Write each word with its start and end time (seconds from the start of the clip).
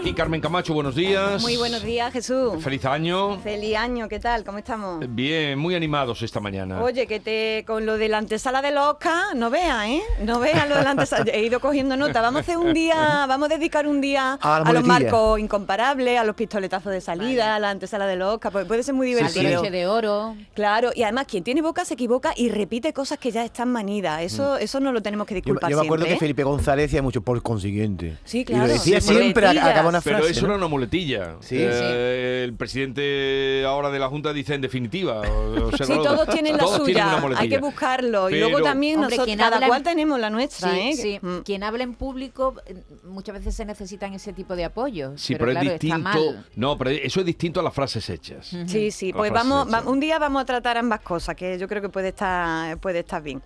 Aquí 0.00 0.14
Carmen 0.14 0.40
Camacho, 0.40 0.72
buenos 0.72 0.94
días. 0.94 1.42
Muy 1.42 1.56
buenos 1.58 1.82
días, 1.82 2.10
Jesús. 2.12 2.54
Feliz 2.62 2.84
año. 2.86 3.38
Feliz 3.40 3.76
año, 3.76 4.08
¿qué 4.08 4.18
tal? 4.18 4.44
¿Cómo 4.44 4.56
estamos? 4.58 5.04
Bien, 5.10 5.58
muy 5.58 5.74
animados 5.74 6.22
esta 6.22 6.40
mañana. 6.40 6.82
Oye, 6.82 7.06
que 7.06 7.20
te 7.20 7.64
con 7.66 7.84
lo 7.84 7.98
de 7.98 8.08
la 8.08 8.18
antesala 8.18 8.62
de 8.62 8.70
los 8.70 8.86
Oscar, 8.86 9.36
no 9.36 9.50
veas, 9.50 9.86
¿eh? 9.88 10.02
No 10.24 10.40
veas 10.40 10.68
lo 10.68 10.76
de 10.76 10.82
la 10.82 10.90
antesala. 10.92 11.24
He 11.32 11.44
ido 11.44 11.60
cogiendo 11.60 11.96
nota. 11.98 12.22
Vamos 12.22 12.38
a 12.38 12.40
hacer 12.40 12.56
un 12.56 12.72
día, 12.72 12.94
vamos 13.28 13.50
a 13.50 13.54
dedicar 13.54 13.86
un 13.86 14.00
día 14.00 14.38
A 14.40 14.72
los 14.72 14.84
marcos 14.84 15.38
incomparables, 15.38 16.18
a 16.18 16.24
los 16.24 16.34
pistoletazos 16.34 16.92
de 16.92 17.00
salida, 17.02 17.54
a 17.56 17.58
la 17.58 17.70
antesala 17.70 18.06
de 18.06 18.16
los 18.16 18.34
Oscar. 18.34 18.52
Pues 18.52 18.66
puede 18.66 18.82
ser 18.82 18.94
muy 18.94 19.06
divertido. 19.06 19.60
broche 19.60 19.70
de 19.70 19.86
oro. 19.86 20.34
Claro, 20.54 20.90
y 20.94 21.02
además 21.02 21.26
quien 21.28 21.44
tiene 21.44 21.60
boca 21.60 21.84
se 21.84 21.94
equivoca 21.94 22.32
y 22.36 22.48
repite 22.48 22.94
cosas 22.94 23.18
que 23.18 23.30
ya 23.30 23.44
están 23.44 23.70
manidas. 23.70 24.22
Eso, 24.22 24.56
eso 24.56 24.80
no 24.80 24.92
lo 24.92 25.02
tenemos 25.02 25.26
que 25.26 25.34
Yo, 25.34 25.36
disculpar 25.36 25.70
yo 25.70 25.76
me 25.76 25.84
acuerdo 25.84 26.04
siempre, 26.04 26.18
que 26.18 26.24
¿eh? 26.24 26.26
Felipe 26.28 26.44
González 26.44 26.86
decía 26.86 27.02
mucho 27.02 27.20
por 27.20 27.42
consiguiente. 27.42 28.16
Sí, 28.24 28.40
Y 28.40 28.44
claro, 28.46 28.66
lo 28.66 28.72
decía 28.72 29.00
sí, 29.00 29.08
siempre, 29.08 29.46
muletillas. 29.48 29.89
Pero 30.04 30.18
eso 30.26 30.42
¿no? 30.42 30.46
era 30.48 30.56
una 30.56 30.68
muletilla. 30.68 31.36
Sí. 31.40 31.56
Eh, 31.58 32.42
El 32.44 32.54
presidente 32.54 33.64
ahora 33.66 33.90
de 33.90 33.98
la 33.98 34.08
Junta 34.08 34.32
dice 34.32 34.54
en 34.54 34.60
definitiva. 34.60 35.20
o- 35.20 35.70
Sí, 35.70 35.82
observador. 35.82 36.04
todos 36.04 36.28
tienen 36.28 36.56
la 36.56 36.62
Todos 36.64 36.76
suya. 36.78 37.20
Hay 37.36 37.48
que 37.48 37.58
buscarlo. 37.58 38.30
y 38.30 38.38
luego 38.38 38.62
también 38.62 38.96
Hombre, 38.96 39.06
nosotros, 39.16 39.26
quien 39.26 39.38
cada 39.38 39.56
habla- 39.56 39.66
cual 39.68 39.82
tenemos 39.82 40.18
la 40.20 40.30
nuestra, 40.30 40.70
Sí, 40.72 40.78
¿eh? 40.80 40.92
sí. 40.94 41.18
Mm. 41.22 41.38
Quien 41.40 41.62
habla 41.62 41.82
en 41.84 41.94
público 41.94 42.54
eh, 42.66 42.76
muchas 43.04 43.34
veces 43.34 43.54
se 43.54 43.64
necesitan 43.64 44.12
ese 44.14 44.32
tipo 44.32 44.56
de 44.56 44.64
apoyo. 44.64 45.12
Sí, 45.16 45.34
pero, 45.34 45.46
pero, 45.46 45.52
claro, 45.60 45.74
es 45.74 45.80
distinto. 45.80 46.34
No, 46.56 46.78
pero 46.78 46.90
eso 46.90 47.20
es 47.20 47.26
distinto 47.26 47.60
a 47.60 47.62
las 47.62 47.74
frases 47.74 48.08
hechas. 48.10 48.54
Sí, 48.66 48.90
sí, 48.90 49.12
pues 49.12 49.30
vamos, 49.32 49.68
un 49.86 50.00
día 50.00 50.18
vamos 50.18 50.42
a 50.42 50.44
tratar 50.44 50.76
ambas 50.78 51.00
cosas, 51.00 51.34
que 51.36 51.58
yo 51.58 51.66
creo 51.68 51.82
que 51.82 51.88
puede 51.88 52.08
estar, 52.08 52.76
puede 52.78 53.00
estar 53.00 53.22
bien. 53.22 53.42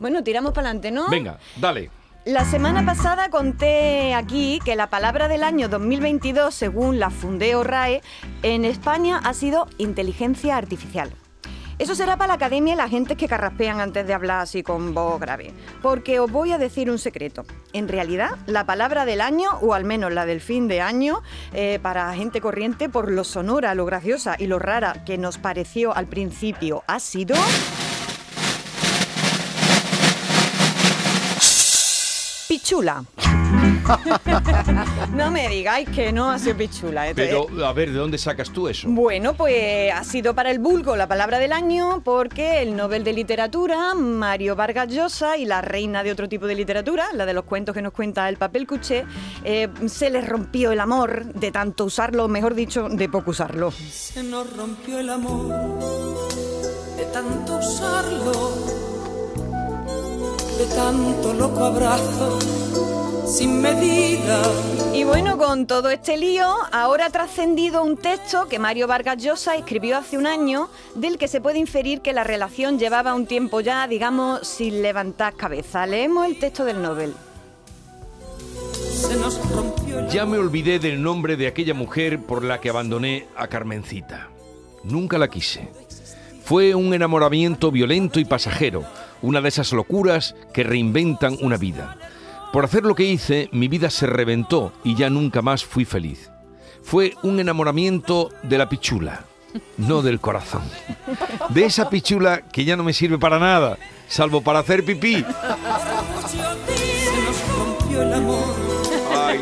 Bueno, 0.00 0.22
tiramos 0.22 0.52
para 0.52 0.68
adelante, 0.68 0.90
¿no? 0.90 1.08
Venga, 1.08 1.38
dale. 1.56 1.90
La 2.28 2.44
semana 2.44 2.84
pasada 2.84 3.30
conté 3.30 4.12
aquí 4.12 4.60
que 4.62 4.76
la 4.76 4.90
palabra 4.90 5.28
del 5.28 5.42
año 5.42 5.70
2022, 5.70 6.54
según 6.54 6.98
la 6.98 7.08
Fundeo 7.08 7.64
RAE, 7.64 8.02
en 8.42 8.66
España 8.66 9.18
ha 9.24 9.32
sido 9.32 9.66
inteligencia 9.78 10.58
artificial. 10.58 11.10
Eso 11.78 11.94
será 11.94 12.18
para 12.18 12.28
la 12.28 12.34
academia 12.34 12.74
y 12.74 12.76
la 12.76 12.90
gente 12.90 13.16
que 13.16 13.28
carraspean 13.28 13.80
antes 13.80 14.06
de 14.06 14.12
hablar 14.12 14.40
así 14.40 14.62
con 14.62 14.92
voz 14.92 15.18
grave. 15.18 15.54
Porque 15.80 16.20
os 16.20 16.30
voy 16.30 16.52
a 16.52 16.58
decir 16.58 16.90
un 16.90 16.98
secreto. 16.98 17.46
En 17.72 17.88
realidad, 17.88 18.32
la 18.44 18.66
palabra 18.66 19.06
del 19.06 19.22
año, 19.22 19.48
o 19.62 19.72
al 19.72 19.86
menos 19.86 20.12
la 20.12 20.26
del 20.26 20.42
fin 20.42 20.68
de 20.68 20.82
año, 20.82 21.22
eh, 21.54 21.78
para 21.80 22.12
gente 22.12 22.42
corriente, 22.42 22.90
por 22.90 23.10
lo 23.10 23.24
sonora, 23.24 23.74
lo 23.74 23.86
graciosa 23.86 24.36
y 24.38 24.48
lo 24.48 24.58
rara 24.58 25.02
que 25.06 25.16
nos 25.16 25.38
pareció 25.38 25.96
al 25.96 26.08
principio, 26.08 26.84
ha 26.88 27.00
sido... 27.00 27.36
Pichula. 32.68 33.02
no 35.14 35.30
me 35.30 35.48
digáis 35.48 35.88
que 35.88 36.12
no 36.12 36.30
ha 36.30 36.38
sido 36.38 36.54
pichula. 36.58 37.08
Es- 37.08 37.14
Pero, 37.14 37.46
a 37.64 37.72
ver, 37.72 37.90
¿de 37.92 37.96
dónde 37.98 38.18
sacas 38.18 38.50
tú 38.50 38.68
eso? 38.68 38.86
bueno, 38.90 39.32
pues 39.32 39.90
ha 39.90 40.04
sido 40.04 40.34
para 40.34 40.50
el 40.50 40.58
vulgo 40.58 40.94
la 40.94 41.06
palabra 41.08 41.38
del 41.38 41.52
año 41.54 42.02
porque 42.04 42.60
el 42.60 42.76
Nobel 42.76 43.04
de 43.04 43.14
Literatura, 43.14 43.94
Mario 43.94 44.54
Vargas 44.54 44.88
Llosa 44.88 45.38
y 45.38 45.46
la 45.46 45.62
reina 45.62 46.02
de 46.02 46.12
otro 46.12 46.28
tipo 46.28 46.46
de 46.46 46.56
literatura, 46.56 47.06
la 47.14 47.24
de 47.24 47.32
los 47.32 47.44
cuentos 47.44 47.74
que 47.74 47.80
nos 47.80 47.94
cuenta 47.94 48.28
el 48.28 48.36
papel 48.36 48.66
cuché, 48.66 49.06
eh, 49.44 49.68
se 49.86 50.10
les 50.10 50.28
rompió 50.28 50.70
el 50.70 50.80
amor 50.80 51.24
de 51.32 51.50
tanto 51.50 51.86
usarlo, 51.86 52.26
o 52.26 52.28
mejor 52.28 52.54
dicho, 52.54 52.90
de 52.90 53.08
poco 53.08 53.30
usarlo. 53.30 53.70
Se 53.70 54.22
nos 54.22 54.54
rompió 54.54 54.98
el 54.98 55.08
amor 55.08 56.28
de 56.98 57.04
tanto 57.14 57.56
usarlo, 57.56 58.32
de 60.58 60.66
tanto 60.74 61.32
loco 61.34 61.64
abrazo 61.64 62.38
sin 63.28 63.62
medida. 63.62 64.42
Y 64.92 65.04
bueno, 65.04 65.38
con 65.38 65.68
todo 65.68 65.90
este 65.90 66.16
lío, 66.16 66.52
ahora 66.72 67.06
ha 67.06 67.10
trascendido 67.10 67.84
un 67.84 67.96
texto 67.96 68.48
que 68.48 68.58
Mario 68.58 68.88
Vargas 68.88 69.22
Llosa 69.22 69.54
escribió 69.54 69.98
hace 69.98 70.18
un 70.18 70.26
año, 70.26 70.68
del 70.96 71.16
que 71.16 71.28
se 71.28 71.40
puede 71.40 71.58
inferir 71.58 72.00
que 72.00 72.12
la 72.12 72.24
relación 72.24 72.78
llevaba 72.78 73.14
un 73.14 73.26
tiempo 73.26 73.60
ya, 73.60 73.86
digamos, 73.86 74.48
sin 74.48 74.82
levantar 74.82 75.34
cabeza. 75.34 75.86
Leemos 75.86 76.26
el 76.26 76.38
texto 76.40 76.64
del 76.64 76.82
Nobel. 76.82 77.14
Se 78.72 79.14
nos 79.16 79.38
rompió 79.52 80.00
el 80.00 80.08
Ya 80.08 80.26
me 80.26 80.38
olvidé 80.38 80.80
del 80.80 81.00
nombre 81.00 81.36
de 81.36 81.46
aquella 81.46 81.74
mujer 81.74 82.20
por 82.20 82.42
la 82.42 82.60
que 82.60 82.70
abandoné 82.70 83.28
a 83.36 83.46
Carmencita. 83.46 84.28
Nunca 84.82 85.18
la 85.18 85.28
quise. 85.28 85.68
Fue 86.42 86.74
un 86.74 86.94
enamoramiento 86.94 87.70
violento 87.70 88.18
y 88.18 88.24
pasajero, 88.24 88.84
una 89.22 89.40
de 89.40 89.48
esas 89.48 89.72
locuras 89.72 90.34
que 90.52 90.64
reinventan 90.64 91.36
una 91.40 91.56
vida. 91.56 91.96
Por 92.52 92.64
hacer 92.64 92.84
lo 92.84 92.94
que 92.94 93.04
hice, 93.04 93.48
mi 93.52 93.68
vida 93.68 93.90
se 93.90 94.06
reventó 94.06 94.72
y 94.84 94.94
ya 94.94 95.10
nunca 95.10 95.42
más 95.42 95.64
fui 95.64 95.84
feliz. 95.84 96.30
Fue 96.82 97.14
un 97.22 97.40
enamoramiento 97.40 98.30
de 98.42 98.56
la 98.56 98.68
pichula, 98.68 99.24
no 99.76 100.00
del 100.02 100.20
corazón. 100.20 100.62
De 101.50 101.64
esa 101.64 101.90
pichula 101.90 102.42
que 102.42 102.64
ya 102.64 102.76
no 102.76 102.84
me 102.84 102.94
sirve 102.94 103.18
para 103.18 103.38
nada, 103.38 103.78
salvo 104.08 104.40
para 104.40 104.60
hacer 104.60 104.84
pipí. 104.84 105.24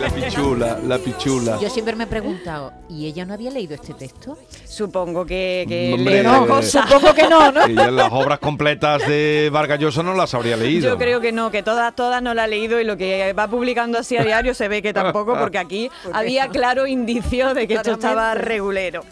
La 0.06 0.14
pichula, 0.14 0.78
la 0.84 0.98
pichula. 0.98 1.58
Yo 1.60 1.68
siempre 1.70 1.96
me 1.96 2.04
he 2.04 2.06
preguntado, 2.06 2.72
¿y 2.88 3.06
ella 3.06 3.24
no 3.24 3.34
había 3.34 3.50
leído 3.50 3.74
este 3.74 3.94
texto? 3.94 4.38
Supongo 4.64 5.26
que, 5.26 5.92
Hombre, 5.94 6.20
eh, 6.20 6.46
cosas. 6.46 6.88
Supongo 6.88 7.14
que 7.14 7.28
no, 7.28 7.50
¿no? 7.52 7.64
Ella 7.64 7.90
las 7.90 8.12
obras 8.12 8.38
completas 8.38 9.06
de 9.06 9.50
Vargas 9.52 9.80
Llosa 9.80 10.02
no 10.02 10.14
las 10.14 10.32
habría 10.34 10.56
leído. 10.56 10.88
Yo 10.90 10.98
creo 10.98 11.20
que 11.20 11.32
no, 11.32 11.50
que 11.50 11.62
todas, 11.62 11.94
todas 11.94 12.22
no 12.22 12.34
la 12.34 12.44
ha 12.44 12.46
leído 12.46 12.80
y 12.80 12.84
lo 12.84 12.96
que 12.96 13.32
va 13.32 13.48
publicando 13.48 13.98
así 13.98 14.16
a 14.16 14.22
diario 14.22 14.54
se 14.54 14.68
ve 14.68 14.82
que 14.82 14.92
tampoco, 14.92 15.36
porque 15.38 15.58
aquí 15.58 15.90
había 16.12 16.48
claro 16.48 16.86
indicio 16.86 17.54
de 17.54 17.66
que 17.66 17.74
esto 17.74 17.92
estaba 17.92 18.34
regulero. 18.34 19.04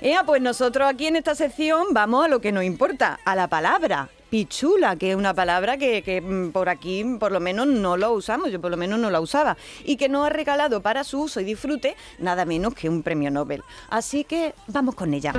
Ea, 0.00 0.24
pues 0.24 0.42
nosotros 0.42 0.88
aquí 0.88 1.06
en 1.06 1.16
esta 1.16 1.34
sección 1.34 1.88
vamos 1.92 2.24
a 2.24 2.28
lo 2.28 2.40
que 2.40 2.52
nos 2.52 2.64
importa, 2.64 3.18
a 3.24 3.34
la 3.34 3.48
palabra. 3.48 4.08
Pichula, 4.32 4.96
que 4.96 5.10
es 5.10 5.16
una 5.16 5.34
palabra 5.34 5.76
que, 5.76 6.22
mm, 6.22 6.52
por 6.52 6.70
aquí 6.70 7.04
por 7.20 7.32
lo 7.32 7.38
menos 7.38 7.66
no 7.66 7.98
lo 7.98 8.12
usamos, 8.12 8.50
yo 8.50 8.62
por 8.62 8.70
lo 8.70 8.78
menos 8.78 8.98
no 8.98 9.10
la 9.10 9.20
usaba, 9.20 9.58
y 9.84 9.98
que 9.98 10.08
nos 10.08 10.26
ha 10.26 10.30
regalado 10.30 10.80
para 10.80 11.04
su 11.04 11.20
uso 11.20 11.40
y 11.40 11.44
disfrute 11.44 11.96
nada 12.18 12.46
menos 12.46 12.72
que 12.72 12.88
un 12.88 13.02
premio 13.02 13.30
Nobel. 13.30 13.62
Así 13.90 14.24
que 14.24 14.54
vamos 14.68 14.94
con 14.94 15.12
ella. 15.12 15.34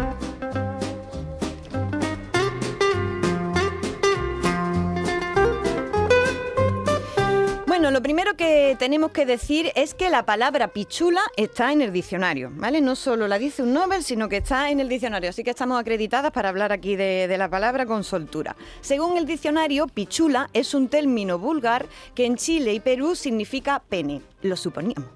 Lo 7.93 8.01
primero 8.01 8.35
que 8.35 8.75
tenemos 8.79 9.11
que 9.11 9.23
decir 9.23 9.71
es 9.75 9.93
que 9.93 10.09
la 10.09 10.25
palabra 10.25 10.69
pichula 10.69 11.21
está 11.37 11.71
en 11.71 11.83
el 11.83 11.93
diccionario, 11.93 12.51
¿vale? 12.55 12.81
No 12.81 12.95
solo 12.95 13.27
la 13.27 13.37
dice 13.37 13.61
un 13.61 13.71
Nobel, 13.71 14.03
sino 14.03 14.29
que 14.29 14.37
está 14.37 14.71
en 14.71 14.79
el 14.79 14.89
diccionario, 14.89 15.29
así 15.29 15.43
que 15.43 15.51
estamos 15.51 15.79
acreditadas 15.79 16.31
para 16.31 16.49
hablar 16.49 16.71
aquí 16.71 16.95
de, 16.95 17.27
de 17.27 17.37
la 17.37 17.49
palabra 17.49 17.85
con 17.85 18.03
soltura. 18.03 18.55
Según 18.81 19.15
el 19.17 19.27
diccionario, 19.27 19.85
pichula 19.85 20.49
es 20.53 20.73
un 20.73 20.87
término 20.87 21.37
vulgar 21.37 21.85
que 22.15 22.25
en 22.25 22.35
Chile 22.35 22.73
y 22.73 22.79
Perú 22.79 23.15
significa 23.15 23.79
pene. 23.87 24.21
Lo 24.43 24.57
suponíamos. 24.57 25.09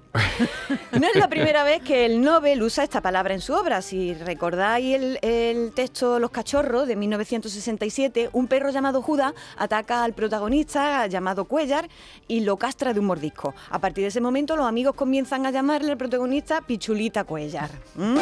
No 0.92 1.06
es 1.06 1.14
la 1.16 1.28
primera 1.28 1.62
vez 1.64 1.82
que 1.82 2.06
el 2.06 2.22
Nobel 2.22 2.62
usa 2.62 2.82
esta 2.82 3.02
palabra 3.02 3.34
en 3.34 3.40
su 3.40 3.52
obra. 3.52 3.82
Si 3.82 4.14
recordáis 4.14 4.96
el, 4.96 5.18
el 5.22 5.72
texto 5.72 6.18
Los 6.18 6.30
cachorros 6.30 6.88
de 6.88 6.96
1967, 6.96 8.30
un 8.32 8.48
perro 8.48 8.70
llamado 8.70 9.02
Judas 9.02 9.34
ataca 9.56 10.02
al 10.02 10.14
protagonista 10.14 11.06
llamado 11.06 11.44
Cuellar 11.44 11.88
y 12.26 12.40
lo 12.40 12.56
castra 12.56 12.94
de 12.94 13.00
un 13.00 13.06
mordisco. 13.06 13.54
A 13.70 13.78
partir 13.78 14.02
de 14.02 14.08
ese 14.08 14.20
momento 14.20 14.56
los 14.56 14.66
amigos 14.66 14.94
comienzan 14.94 15.44
a 15.46 15.50
llamarle 15.50 15.92
al 15.92 15.98
protagonista 15.98 16.62
Pichulita 16.62 17.24
Cuellar. 17.24 17.70
¿Mm? 17.94 18.16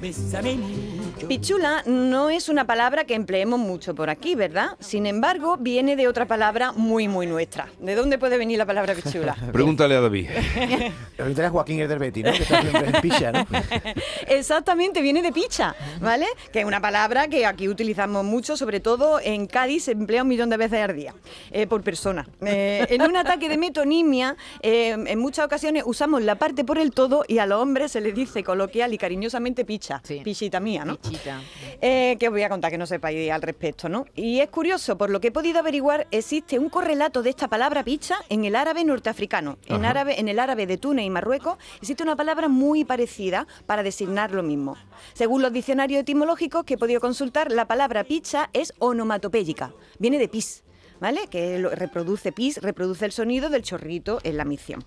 Bésame, 0.00 0.56
bésame 0.56 0.56
mucho. 0.56 1.28
Pichula 1.28 1.82
no 1.86 2.30
es 2.30 2.48
una 2.48 2.66
palabra 2.66 3.04
que 3.04 3.14
empleemos 3.14 3.60
mucho 3.60 3.94
por 3.94 4.10
aquí, 4.10 4.34
¿verdad? 4.34 4.76
Sin 4.80 5.06
embargo, 5.06 5.56
viene 5.58 5.96
de 5.96 6.08
otra 6.08 6.26
palabra 6.26 6.72
muy, 6.72 7.08
muy 7.08 7.26
nuestra. 7.26 7.68
¿De 7.80 7.94
dónde 7.94 8.18
puede 8.18 8.38
venir 8.38 8.58
la 8.58 8.66
palabra 8.66 8.94
pichula? 8.94 9.36
Pregúntale 9.52 9.96
a 9.96 10.00
David. 10.00 10.28
Ahorita 11.18 11.42
era 11.42 11.50
Joaquín 11.50 11.80
Herderbetti, 11.80 12.22
¿no? 12.22 12.32
Que 12.32 12.42
está 12.42 12.62
siempre 12.62 12.86
en 12.86 13.00
picha, 13.02 13.32
¿no? 13.32 13.46
Exactamente, 14.28 15.02
viene 15.02 15.22
de 15.22 15.32
picha, 15.32 15.74
¿vale? 16.00 16.26
Que 16.52 16.60
es 16.60 16.64
una 16.64 16.80
palabra 16.80 17.28
que 17.28 17.44
aquí 17.44 17.68
utilizamos 17.68 18.24
mucho, 18.24 18.56
sobre 18.56 18.80
todo 18.80 19.20
en 19.20 19.46
Cádiz 19.46 19.84
se 19.84 19.92
emplea 19.92 20.22
un 20.22 20.28
millón 20.28 20.50
de 20.50 20.56
veces 20.56 20.80
al 20.80 20.96
día, 20.96 21.14
eh, 21.50 21.66
por 21.66 21.82
persona. 21.82 22.26
Eh, 22.44 22.86
en 22.88 23.02
un 23.02 23.16
ataque 23.16 23.48
de 23.48 23.58
metonimia, 23.58 24.36
eh, 24.62 24.90
en 24.90 25.18
muchas 25.18 25.44
ocasiones 25.44 25.82
usamos 25.86 26.22
la 26.22 26.36
parte 26.36 26.64
por 26.64 26.78
el 26.78 26.92
todo 26.92 27.24
y 27.26 27.38
a 27.38 27.46
los 27.46 27.60
hombres 27.60 27.92
se 27.92 28.00
les 28.00 28.14
dice 28.14 28.42
coloquial 28.44 28.94
y 28.94 28.98
cariñosamente 28.98 29.64
picha, 29.64 29.89
Sí. 30.04 30.20
pichita 30.22 30.60
mía, 30.60 30.84
¿no? 30.84 30.96
Pichita. 30.96 31.40
Eh, 31.80 32.16
que 32.20 32.28
os 32.28 32.32
voy 32.32 32.42
a 32.42 32.48
contar 32.48 32.70
que 32.70 32.78
no 32.78 32.86
sepáis 32.86 33.30
al 33.30 33.42
respecto, 33.42 33.88
¿no? 33.88 34.06
Y 34.14 34.40
es 34.40 34.48
curioso, 34.48 34.96
por 34.96 35.10
lo 35.10 35.20
que 35.20 35.28
he 35.28 35.32
podido 35.32 35.58
averiguar, 35.58 36.06
existe 36.10 36.58
un 36.58 36.68
correlato 36.68 37.22
de 37.22 37.30
esta 37.30 37.48
palabra 37.48 37.82
picha 37.82 38.16
en 38.28 38.44
el 38.44 38.54
árabe 38.54 38.84
norteafricano. 38.84 39.58
En, 39.66 39.84
árabe, 39.84 40.20
en 40.20 40.28
el 40.28 40.38
árabe 40.38 40.66
de 40.66 40.76
Túnez 40.76 41.06
y 41.06 41.10
Marruecos 41.10 41.58
existe 41.80 42.02
una 42.02 42.16
palabra 42.16 42.48
muy 42.48 42.84
parecida 42.84 43.46
para 43.66 43.82
designar 43.82 44.32
lo 44.32 44.42
mismo. 44.42 44.76
Según 45.14 45.42
los 45.42 45.52
diccionarios 45.52 46.02
etimológicos 46.02 46.64
que 46.64 46.74
he 46.74 46.78
podido 46.78 47.00
consultar, 47.00 47.50
la 47.50 47.66
palabra 47.66 48.04
picha 48.04 48.50
es 48.52 48.72
onomatopéyica, 48.78 49.72
viene 49.98 50.18
de 50.18 50.28
pis, 50.28 50.62
¿vale? 51.00 51.26
Que 51.30 51.58
reproduce 51.58 52.32
pis, 52.32 52.58
reproduce 52.58 53.04
el 53.04 53.12
sonido 53.12 53.48
del 53.48 53.62
chorrito 53.62 54.20
en 54.22 54.36
la 54.36 54.44
misión. 54.44 54.84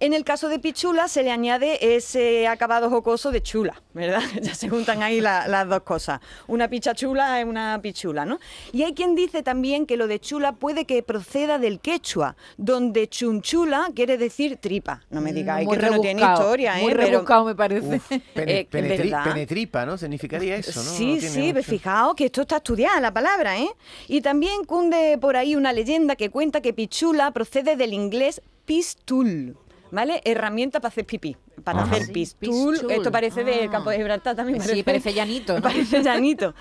En 0.00 0.12
el 0.12 0.24
caso 0.24 0.48
de 0.48 0.58
pichula 0.58 1.08
se 1.08 1.22
le 1.22 1.30
añade 1.30 1.96
ese 1.96 2.46
acabado 2.48 2.90
jocoso 2.90 3.30
de 3.30 3.42
chula, 3.42 3.80
¿verdad? 3.92 4.22
Ya 4.42 4.54
se 4.54 4.68
juntan 4.68 5.02
ahí 5.02 5.20
la- 5.20 5.46
las 5.48 5.68
dos 5.68 5.82
cosas. 5.82 6.20
Una 6.46 6.68
picha 6.68 6.94
chula 6.94 7.40
es 7.40 7.46
una 7.46 7.78
pichula, 7.82 8.24
¿no? 8.24 8.38
Y 8.72 8.82
hay 8.82 8.92
quien 8.94 9.14
dice 9.14 9.42
también 9.42 9.86
que 9.86 9.96
lo 9.96 10.06
de 10.06 10.18
chula 10.20 10.52
puede 10.52 10.84
que 10.84 11.02
proceda 11.02 11.58
del 11.58 11.80
quechua, 11.80 12.36
donde 12.56 13.08
chunchula 13.08 13.90
quiere 13.94 14.18
decir 14.18 14.56
tripa. 14.56 15.02
No 15.10 15.20
me 15.20 15.32
digáis 15.32 15.66
Muy 15.66 15.76
que 15.78 15.86
no 15.86 16.00
tiene 16.00 16.20
rebuscado, 16.20 16.40
historia, 16.42 16.78
¿eh? 16.78 16.82
Muy 16.82 16.92
Pero- 16.94 17.06
rebuscado 17.06 17.44
me 17.44 17.54
parece. 17.54 17.96
Uf, 17.96 18.08
pene- 18.34 18.60
Eh, 18.60 18.68
penetripa, 18.70 19.86
¿no? 19.86 19.96
Significaría 19.98 20.56
eso, 20.56 20.82
¿no? 20.82 20.90
Sí, 20.90 21.14
No 21.16 21.20
sí, 21.28 21.52
mucho- 21.52 21.62
fijaos 21.62 22.14
que 22.14 22.26
esto 22.26 22.42
está 22.42 22.56
estudiada 22.56 23.00
la 23.00 23.12
palabra, 23.12 23.58
¿eh? 23.58 23.68
Y 24.08 24.20
también 24.20 24.64
cunde 24.64 25.18
por 25.20 25.36
ahí 25.36 25.54
una 25.56 25.72
leyenda 25.72 26.16
que 26.16 26.30
cuenta 26.30 26.60
que 26.60 26.72
pichula 26.72 27.30
procede 27.30 27.76
del 27.76 27.92
inglés 27.92 28.40
pistul, 28.64 29.56
¿vale? 29.94 30.20
Herramienta 30.24 30.80
para 30.80 30.88
hacer 30.88 31.06
pipí, 31.06 31.36
para 31.62 31.82
Ajá. 31.82 31.92
hacer 31.92 32.06
Sí, 32.06 32.12
pistul. 32.12 32.72
pistul. 32.72 32.90
Esto 32.90 33.12
parece 33.12 33.44
del 33.44 33.68
Ah. 33.68 33.70
campo 33.70 33.90
de 33.90 33.96
Gibraltar 33.98 34.34
también. 34.36 34.60
Sí, 34.60 34.82
parece 34.82 35.12
llanito, 35.12 35.54
¿no? 35.54 35.62
Parece 35.62 36.02
llanito. 36.02 36.54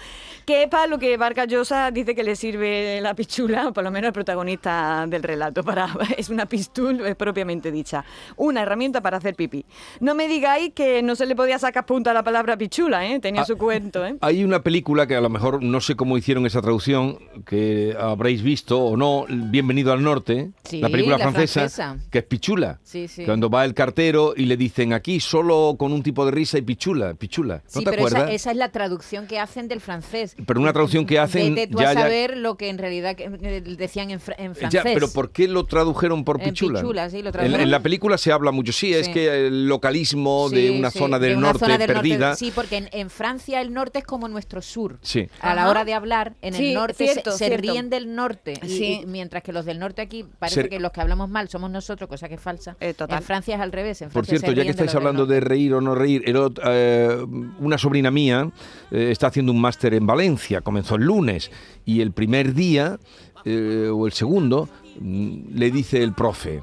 que 0.45 0.63
es 0.63 0.69
para 0.69 0.87
lo 0.87 0.99
que 0.99 1.15
Vargas 1.17 1.47
Llosa 1.47 1.89
dice 1.91 2.13
que 2.15 2.23
le 2.23 2.35
sirve 2.35 2.99
la 3.01 3.13
pichula, 3.15 3.69
o 3.69 3.73
por 3.73 3.83
lo 3.83 3.91
menos 3.91 4.07
el 4.09 4.13
protagonista 4.13 5.05
del 5.07 5.23
relato. 5.23 5.63
Para, 5.63 5.87
es 6.17 6.29
una 6.29 6.45
pistul 6.45 7.05
es 7.05 7.15
propiamente 7.15 7.71
dicha. 7.71 8.03
Una 8.35 8.61
herramienta 8.61 9.01
para 9.01 9.17
hacer 9.17 9.35
pipí. 9.35 9.65
No 10.01 10.15
me 10.15 10.27
digáis 10.27 10.73
que 10.73 11.01
no 11.01 11.15
se 11.15 11.25
le 11.25 11.35
podía 11.35 11.57
sacar 11.59 11.85
punta 11.85 12.11
a 12.11 12.13
la 12.13 12.23
palabra 12.23 12.57
pichula, 12.57 13.05
¿eh? 13.07 13.19
Tenía 13.19 13.41
Ah, 13.41 13.45
su 13.45 13.57
cuento, 13.57 14.05
¿eh? 14.05 14.15
Hay 14.21 14.43
una 14.43 14.61
película 14.63 15.07
que 15.07 15.15
a 15.15 15.21
lo 15.21 15.29
mejor 15.29 15.63
no 15.63 15.79
sé 15.81 15.95
cómo 15.95 16.17
hicieron 16.17 16.45
esa 16.45 16.61
traducción, 16.61 17.19
que 17.45 17.95
habréis 17.99 18.41
visto 18.43 18.79
o 18.83 18.97
no, 18.97 19.25
Bienvenido 19.29 19.91
al 19.93 20.03
Norte, 20.03 20.51
Sí, 20.63 20.79
la 20.81 20.89
película 20.89 21.17
la 21.17 21.23
francesa, 21.31 21.59
francesa. 21.61 21.97
que 22.11 22.19
es 22.19 22.23
Pichula. 22.25 22.79
Sí, 22.83 23.07
sí. 23.07 23.23
Cuando 23.25 23.49
va 23.49 23.63
el 23.65 23.73
cartero 23.73 24.33
y 24.35 24.45
le 24.45 24.57
dicen 24.83 24.93
aquí 24.93 25.19
solo 25.19 25.75
con 25.77 25.93
un 25.93 26.03
tipo 26.03 26.25
de 26.25 26.31
risa 26.31 26.57
y 26.57 26.61
Pichula, 26.61 27.13
Pichula. 27.13 27.55
¿No 27.55 27.61
Sí, 27.67 27.83
te 27.83 27.91
pero 27.91 28.07
esa, 28.07 28.17
acuerdas? 28.17 28.35
esa 28.35 28.51
es 28.51 28.57
la 28.57 28.69
traducción 28.69 29.27
que 29.27 29.39
hacen 29.39 29.67
del 29.67 29.79
francés. 29.81 30.35
Pero 30.45 30.59
una 30.59 30.73
traducción 30.73 31.05
que 31.05 31.19
hacen 31.19 31.55
Vete 31.55 31.71
tú 31.71 31.79
ya- 31.79 31.89
a 31.89 31.93
ya- 31.93 32.01
saber 32.01 32.37
lo 32.37 32.55
que 32.57 32.69
en 32.69 32.77
realidad 32.77 33.15
eh, 33.17 33.61
decían 33.77 34.11
en, 34.11 34.19
fr- 34.19 34.35
en 34.37 34.55
francés. 34.55 34.83
Ya, 34.83 34.83
pero 34.93 35.07
¿por 35.11 35.31
qué 35.31 35.47
lo 35.47 35.65
tradujeron 35.65 36.23
por 36.25 36.41
En 36.41 36.49
Pichula? 36.49 36.81
Pichula, 36.81 37.09
sí, 37.09 37.21
lo 37.21 37.29
en, 37.29 37.33
tradujeron. 37.33 37.61
en 37.61 37.71
la 37.71 37.79
película 37.81 38.17
se 38.17 38.31
habla 38.31 38.51
mucho, 38.51 38.73
sí, 38.73 38.93
es 38.93 39.07
que 39.09 39.47
el 39.47 39.67
localismo 39.67 40.49
de 40.49 40.71
una 40.71 40.91
sí, 40.91 40.99
zona 40.99 41.19
de 41.19 41.27
del 41.29 41.37
una 41.37 41.47
norte 41.47 41.59
zona 41.65 41.77
del 41.77 41.87
perdida. 41.87 42.35
Sí, 42.35 42.51
porque 42.53 42.77
en, 42.77 42.89
en 42.91 43.09
Francia 43.09 43.61
el 43.61 43.73
norte 43.73 43.99
es 43.99 44.05
como 44.05 44.27
nuestro 44.27 44.61
sur. 44.61 44.97
Sí. 45.01 45.27
A 45.39 45.55
la 45.55 45.69
hora 45.69 45.85
de 45.85 45.93
hablar, 45.93 46.33
en 46.41 46.53
Sí, 46.53 46.69
el 46.69 46.73
norte 46.73 47.05
cierto, 47.05 47.31
se, 47.31 47.37
se 47.37 47.45
cierto. 47.47 47.71
ríen 47.71 47.89
del 47.89 48.13
norte. 48.15 48.53
y- 48.63 48.67
Sí. 48.67 48.99
y 49.03 49.05
mientras 49.05 49.43
que 49.43 49.53
los 49.53 49.65
del 49.65 49.79
norte 49.79 50.01
aquí 50.01 50.25
parece 50.39 50.63
Se- 50.63 50.69
que 50.69 50.79
los 50.79 50.91
que 50.91 50.99
hablamos 51.01 51.29
mal 51.29 51.47
somos 51.49 51.69
nosotros, 51.71 52.09
cosa 52.09 52.27
que 52.27 52.35
es 52.35 52.41
falsa. 52.41 52.75
Eh, 52.79 52.93
total. 52.93 53.19
En 53.19 53.23
Francia 53.23 53.55
es 53.55 53.61
al 53.61 53.71
revés. 53.71 54.01
En 54.01 54.07
Por 54.09 54.25
Francia 54.25 54.39
cierto, 54.39 54.51
se 54.51 54.55
ya 54.55 54.63
que 54.63 54.69
estáis 54.73 54.93
hablando 54.95 55.25
de 55.25 55.39
reír 55.39 55.73
o 55.73 55.81
no 55.81 55.95
reír, 55.95 56.21
el 56.25 56.37
eh, 56.65 57.25
una 57.59 57.77
sobrina 57.77 58.11
mía 58.11 58.49
eh, 58.91 59.09
está 59.11 59.27
haciendo 59.27 59.51
un 59.51 59.61
máster 59.61 59.93
en 59.93 60.05
Valencia, 60.05 60.61
comenzó 60.61 60.95
el 60.95 61.03
lunes, 61.05 61.49
y 61.85 62.01
el 62.01 62.11
primer 62.11 62.53
día, 62.53 62.99
eh, 63.45 63.89
o 63.93 64.05
el 64.05 64.13
segundo, 64.13 64.69
mm, 64.99 65.55
le 65.55 65.71
dice 65.71 66.03
el 66.03 66.13
profe, 66.13 66.61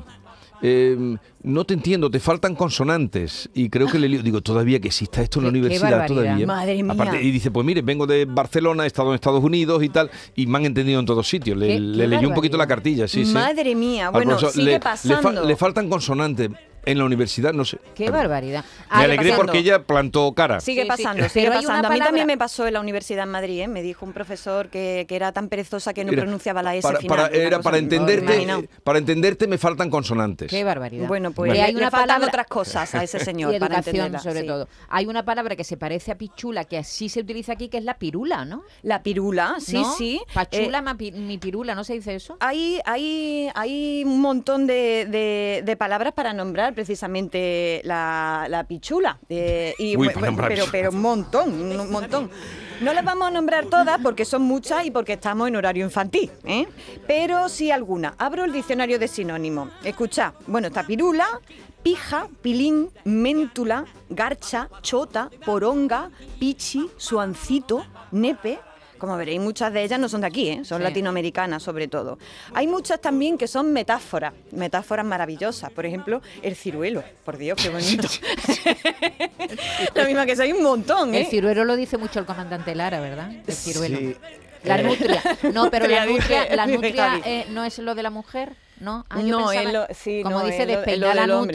eh, 0.63 1.17
no 1.43 1.65
te 1.65 1.73
entiendo, 1.73 2.11
te 2.11 2.21
faltan 2.21 2.55
consonantes. 2.55 3.49
Y 3.55 3.71
creo 3.71 3.87
que 3.89 3.99
le 3.99 4.09
digo, 4.09 4.43
todavía 4.43 4.79
que 4.79 4.89
exista 4.89 5.23
esto 5.23 5.39
en 5.39 5.45
la 5.45 5.49
universidad 5.49 6.07
todavía. 6.07 6.47
Madre 6.47 6.83
mía. 6.83 6.93
Aparte, 6.93 7.23
y 7.23 7.31
dice, 7.31 7.51
pues 7.51 7.65
mire, 7.65 7.81
vengo 7.81 8.07
de 8.07 8.27
Barcelona, 8.27 8.85
he 8.85 8.87
estado 8.87 9.09
en 9.09 9.15
Estados 9.15 9.43
Unidos 9.43 9.83
y 9.83 9.89
tal, 9.89 10.11
y 10.37 10.47
me 10.47 10.59
han 10.59 10.67
entendido 10.67 11.01
en 11.01 11.07
todos 11.07 11.27
sitios. 11.27 11.57
Le, 11.57 11.67
Qué- 11.69 11.81
le 11.81 12.03
qué 12.05 12.09
leí 12.09 12.27
un 12.27 12.35
poquito 12.35 12.59
la 12.59 12.67
cartilla, 12.67 13.09
sí, 13.09 13.25
sí. 13.25 13.33
Madre 13.33 13.75
mía, 13.75 14.09
Al 14.09 14.13
bueno, 14.13 14.39
sigue 14.39 14.65
le- 14.65 14.73
le 14.73 14.81
fa- 14.81 14.91
pasando. 14.91 15.45
Le, 15.47 15.57
faltan 15.57 15.89
consonantes 15.89 16.51
en 16.85 16.99
la 16.99 17.05
universidad, 17.05 17.53
no 17.53 17.65
sé. 17.65 17.79
Qué 17.95 18.11
barbaridad. 18.11 18.65
Me 18.97 19.05
alegré 19.05 19.31
pasando. 19.31 19.37
porque 19.47 19.59
ella 19.59 19.83
plantó 19.85 20.33
cara. 20.35 20.61
Sigue 20.61 20.83
Sí, 20.83 20.83
sí. 20.83 20.89
pasando, 21.03 21.29
sigue 21.29 21.51
pasando. 21.51 21.89
A 21.89 21.91
mí 21.91 21.99
también 22.01 22.27
me 22.27 22.39
pasó 22.39 22.67
en 22.67 22.75
la 22.75 22.81
Universidad 22.81 23.25
en 23.25 23.31
Madrid, 23.31 23.61
¿eh? 23.61 23.69
Me 23.69 23.83
dijo 23.83 24.05
un 24.07 24.13
profesor 24.13 24.69
que, 24.69 25.05
que 25.09 25.17
era 25.17 25.33
tan 25.33 25.49
perezosa 25.49 25.93
que 25.93 26.05
no 26.05 26.13
Era 26.13 26.23
pronunciaba 26.23 26.63
la 26.63 26.75
S 26.77 26.83
para, 26.87 26.99
final. 27.01 27.17
para- 27.17 27.29
era 27.37 27.61
para 27.61 27.77
no 27.77 27.83
entenderte, 27.83 28.69
para 28.85 28.99
entenderte 28.99 29.47
me 29.47 29.59
faltan 29.59 29.91
consonantes. 29.91 30.49
Qué 30.51 30.65
barbaridad. 30.65 31.07
Bueno, 31.09 31.33
pues 31.33 31.53
le, 31.53 31.63
hay 31.63 31.73
le 31.73 31.79
una 31.79 31.91
faltan 31.91 32.09
palabra 32.09 32.29
otras 32.29 32.47
cosas 32.47 32.95
a 32.95 33.03
ese 33.03 33.19
señor 33.25 33.55
y 33.55 33.59
para 33.59 33.77
educación 33.79 34.19
sobre 34.21 34.41
sí. 34.41 34.47
todo. 34.47 34.69
Hay 34.89 35.07
una 35.07 35.25
palabra 35.25 35.57
que 35.57 35.65
se 35.65 35.77
parece 35.77 36.13
a 36.13 36.19
pichula 36.19 36.65
que 36.65 36.79
así 36.79 37.09
se 37.09 37.21
utiliza 37.21 37.53
aquí 37.53 37.69
que 37.69 37.79
es 37.79 37.85
la 37.85 37.99
pirula, 37.99 38.45
¿no? 38.45 38.63
La 38.83 39.03
pirula, 39.03 39.57
sí, 39.61 39.75
¿No? 39.77 39.93
sí. 39.97 40.21
Pachula, 40.35 40.79
Eh, 40.79 40.83
ma 40.83 40.97
pi- 40.97 41.13
mi 41.13 41.39
pirula, 41.39 41.75
¿no 41.75 41.85
se 41.85 41.95
dice 41.95 42.15
eso? 42.15 42.37
hay, 42.41 42.81
hay, 42.85 43.49
hay 43.55 44.03
un 44.05 44.21
montón 44.21 44.67
de, 44.67 45.07
de- 45.09 45.63
de 45.65 45.77
palabras 45.77 46.13
para 46.13 46.33
nombrar 46.33 46.70
precisamente 46.73 47.81
la, 47.85 48.47
la 48.49 48.65
pichula. 48.65 49.19
Eh, 49.29 49.75
y, 49.79 49.97
Uy, 49.97 50.09
nombrar 50.09 50.49
pero, 50.49 50.65
pero 50.71 50.91
un 50.91 51.01
montón, 51.01 51.53
un 51.53 51.91
montón. 51.91 52.31
No 52.81 52.95
las 52.95 53.05
vamos 53.05 53.29
a 53.29 53.31
nombrar 53.31 53.67
todas 53.67 54.01
porque 54.03 54.25
son 54.25 54.43
muchas 54.43 54.87
y 54.87 54.91
porque 54.91 55.15
estamos 55.15 55.49
en 55.49 55.57
horario 55.57 55.85
infantil, 55.85 56.31
¿eh? 56.45 56.67
pero 57.07 57.49
sí 57.49 57.71
algunas. 57.71 58.15
Abro 58.17 58.45
el 58.45 58.53
diccionario 58.53 58.99
de 58.99 59.07
sinónimos. 59.07 59.71
Escucha, 59.85 60.33
bueno, 60.47 60.69
está 60.69 60.87
pirula, 60.87 61.27
pija, 61.83 62.29
pilín, 62.41 62.91
méntula, 63.05 63.85
garcha, 64.09 64.69
chota, 64.81 65.31
poronga, 65.45 66.11
pichi, 66.39 66.89
suancito, 66.97 67.85
nepe. 68.13 68.59
Como 69.01 69.17
veréis, 69.17 69.41
muchas 69.41 69.73
de 69.73 69.83
ellas 69.83 69.99
no 69.99 70.09
son 70.09 70.21
de 70.21 70.27
aquí, 70.29 70.49
¿eh? 70.51 70.65
son 70.65 70.79
Sí. 70.79 70.85
latinoamericanas 70.85 71.63
sobre 71.63 71.89
todo. 71.89 72.19
Hay 72.55 72.67
muchas 72.67 73.01
también 73.01 73.37
que 73.39 73.49
son 73.49 73.73
metáforas, 73.73 74.33
metáforas 74.53 75.05
maravillosas. 75.07 75.73
Por 75.73 75.87
ejemplo, 75.87 76.21
el 76.43 76.55
ciruelo. 76.55 77.03
Por 77.25 77.37
Dios, 77.39 77.59
qué 77.61 77.71
bonito. 77.71 78.07
La 79.95 80.05
misma 80.05 80.27
que 80.27 80.41
hay 80.41 80.53
un 80.53 80.63
montón, 80.63 81.15
¿eh? 81.15 81.23
El 81.23 81.27
ciruelo 81.27 81.65
lo 81.65 81.77
dice 81.77 81.97
mucho 81.97 82.21
el 82.21 82.27
comandante 82.27 82.75
Lara, 82.75 83.01
¿verdad? 83.01 83.31
El 83.47 83.55
ciruelo. 83.55 83.99
Sí. 83.99 84.17
La 84.65 84.79
Eh, 84.79 84.83
nutria. 84.83 85.23
No, 85.55 85.71
pero 85.71 85.87
la 85.89 86.05
Nutria, 86.05 86.45
nutria, 86.45 86.57
la 86.57 86.67
nutria 87.17 87.21
eh, 87.25 87.47
no 87.51 87.65
es 87.65 87.79
lo 87.79 87.95
de 87.95 88.03
la 88.03 88.11
mujer, 88.11 88.53
¿no? 88.81 89.07
Ah, 89.09 89.21
yo 89.23 89.39
No, 89.39 89.49
pensaba- 89.49 89.63
es 89.63 89.73
lo- 89.73 89.87
sí, 89.95 90.21
como 90.23 90.41
no, 90.41 90.45
dice 90.47 90.67
despeinar 90.67 91.17
la 91.17 91.23
del 91.23 91.31
hombre. 91.31 91.55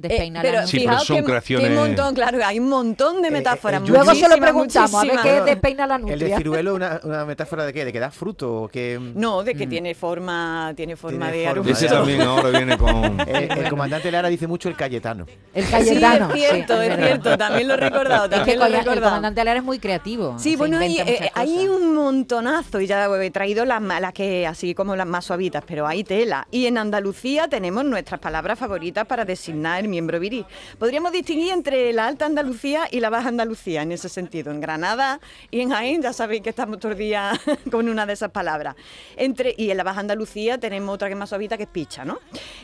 Nutria, 0.00 0.08
Eh, 0.08 0.18
despeinar 0.18 0.42
pero 0.42 0.58
Sí, 0.66 0.76
nutria. 0.78 0.80
fijaos 0.80 1.06
son 1.06 1.16
que, 1.18 1.24
creaciones- 1.24 1.68
que 1.68 1.74
montón, 1.74 2.14
claro, 2.14 2.38
hay 2.44 2.58
un 2.58 2.68
montón 2.68 3.22
de 3.22 3.28
eh, 3.28 3.30
metáforas. 3.30 3.82
el 3.82 3.88
Luego 3.88 4.14
se 4.14 4.28
lo 4.28 4.36
preguntamos, 4.38 4.94
a 4.94 5.04
ver 5.06 5.18
qué 5.22 5.40
despeina 5.42 5.86
la 5.86 5.96
El 5.96 6.04
de 6.04 6.10
nutria. 6.12 6.36
ciruelo 6.38 6.70
es 6.70 6.76
una, 6.76 7.00
una 7.04 7.24
metáfora 7.24 7.64
de 7.64 7.72
qué, 7.72 7.84
de 7.84 7.92
que 7.92 8.00
da 8.00 8.10
fruto 8.10 8.62
o 8.62 8.68
que... 8.68 8.98
No, 9.14 9.42
de 9.42 9.54
que 9.54 9.66
tiene 9.66 9.94
forma, 9.94 10.72
tiene 10.76 10.96
forma 10.96 11.26
Tiene 11.30 11.36
de 11.38 11.44
forma. 11.44 11.50
argumento. 11.50 11.78
Ese 11.78 11.88
también 11.94 12.20
ahora 12.22 12.48
viene 12.50 12.76
con... 12.78 13.20
Eh, 13.26 13.48
el 13.56 13.68
comandante 13.70 14.10
Lara 14.10 14.28
dice 14.28 14.46
mucho 14.46 14.68
el 14.68 14.76
Cayetano. 14.76 15.26
El 15.54 15.64
Sí, 15.64 15.70
Cayetano. 15.70 16.28
es 16.32 16.34
cierto, 16.40 16.80
es 16.82 16.96
cierto, 16.96 17.38
también 17.38 17.68
lo 17.68 17.74
he 17.74 17.76
recordado, 17.76 18.24
Es 18.24 18.30
que 18.30 18.36
también 18.36 18.58
lo 18.58 18.64
he 18.64 18.68
coña- 18.68 18.78
el 18.78 18.84
recordado. 18.84 19.10
comandante 19.10 19.44
Lara 19.44 19.58
es 19.58 19.64
muy 19.64 19.78
creativo. 19.78 20.38
Sí, 20.38 20.56
bueno, 20.56 20.78
hay, 20.78 20.98
eh, 20.98 21.30
un 21.70 21.94
montonazo 21.94 22.80
y 22.80 22.86
ya 22.86 23.06
he 23.20 23.30
traído 23.30 23.64
las, 23.64 23.80
ma- 23.80 24.00
las 24.00 24.12
que 24.12 24.46
así 24.46 24.74
como 24.74 24.96
las 24.96 25.06
más 25.06 25.24
suavitas, 25.24 25.62
pero 25.66 25.86
hay 25.86 26.04
tela. 26.04 26.46
Y 26.50 26.66
en 26.66 26.78
Andalucía 26.78 27.48
tenemos 27.48 27.84
nuestras 27.84 28.20
palabras 28.20 28.58
favoritas 28.58 29.06
para 29.06 29.24
designar 29.24 29.80
el 29.80 29.88
miembro 29.90 30.18
viril. 30.20 30.46
Podríamos 30.78 31.12
distinguir 31.12 31.52
entre 31.52 31.92
la 31.92 32.06
Alta 32.06 32.26
Andalucía 32.26 32.88
y 32.90 33.00
la 33.00 33.10
Baja 33.10 33.28
Andalucía 33.28 33.82
en 33.82 33.92
ese 33.92 34.08
sentido. 34.08 34.50
En 34.50 34.60
Granada 34.60 35.20
y 35.50 35.60
en 35.60 35.70
Jaén 35.70 36.02
ya 36.02 36.12
sabéis 36.12 36.42
que 36.42 36.50
estamos 36.50 36.78
todos 36.78 36.96
días 36.96 37.38
con 37.70 37.88
una 37.88 38.06
de 38.06 38.12
esas 38.12 38.30
palabras. 38.30 38.76
Entre, 39.16 39.54
y 39.56 39.70
en 39.70 39.76
la 39.76 39.84
Baja 39.84 40.00
Andalucía 40.00 40.58
tenemos 40.58 40.94
otra 40.94 41.08
que 41.08 41.14
es 41.14 41.18
más 41.18 41.28
suavita 41.28 41.56
que 41.56 41.64
es 41.64 41.68
picha, 41.68 42.04
¿no? 42.04 42.18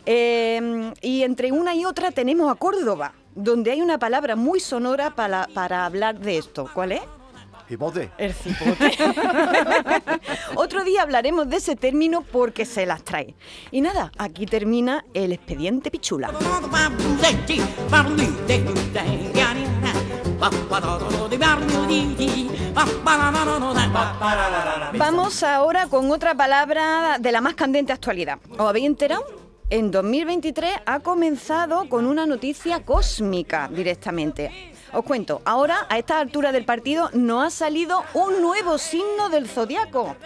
Eh, 0.04 0.92
y 1.02 1.22
entre 1.22 1.52
una 1.52 1.74
y 1.74 1.84
otra 1.84 2.10
tenemos 2.12 2.50
a 2.50 2.54
Córdoba, 2.54 3.12
donde 3.34 3.72
hay 3.72 3.82
una 3.82 3.98
palabra 3.98 4.36
muy 4.36 4.60
sonora 4.60 5.14
para, 5.14 5.48
para 5.52 5.84
hablar 5.84 6.18
de 6.18 6.38
esto. 6.38 6.70
¿Cuál 6.72 6.92
es? 6.92 7.02
Hipote. 7.68 8.10
El 8.18 8.32
cipote. 8.32 8.92
Otro 10.54 10.84
día 10.84 11.02
hablaremos 11.02 11.48
de 11.48 11.56
ese 11.56 11.76
término 11.76 12.22
porque 12.22 12.64
se 12.64 12.86
las 12.86 13.02
trae. 13.02 13.34
Y 13.70 13.80
nada, 13.80 14.12
aquí 14.18 14.46
termina 14.46 15.04
el 15.14 15.32
expediente 15.32 15.90
Pichula. 15.90 16.32
Vamos 24.98 25.42
ahora 25.42 25.86
con 25.86 26.10
otra 26.10 26.34
palabra 26.34 27.16
de 27.18 27.32
la 27.32 27.40
más 27.40 27.54
candente 27.54 27.92
actualidad. 27.92 28.38
¿Os 28.50 28.60
habéis 28.60 28.86
enterado? 28.86 29.24
En 29.68 29.90
2023 29.90 30.72
ha 30.86 31.00
comenzado 31.00 31.88
con 31.88 32.06
una 32.06 32.26
noticia 32.26 32.84
cósmica 32.84 33.68
directamente. 33.72 34.75
Os 34.92 35.04
cuento, 35.04 35.42
ahora 35.44 35.86
a 35.88 35.98
esta 35.98 36.20
altura 36.20 36.52
del 36.52 36.64
partido 36.64 37.10
no 37.12 37.42
ha 37.42 37.50
salido 37.50 38.04
un 38.14 38.40
nuevo 38.40 38.78
signo 38.78 39.28
del 39.28 39.48
zodiaco. 39.48 40.16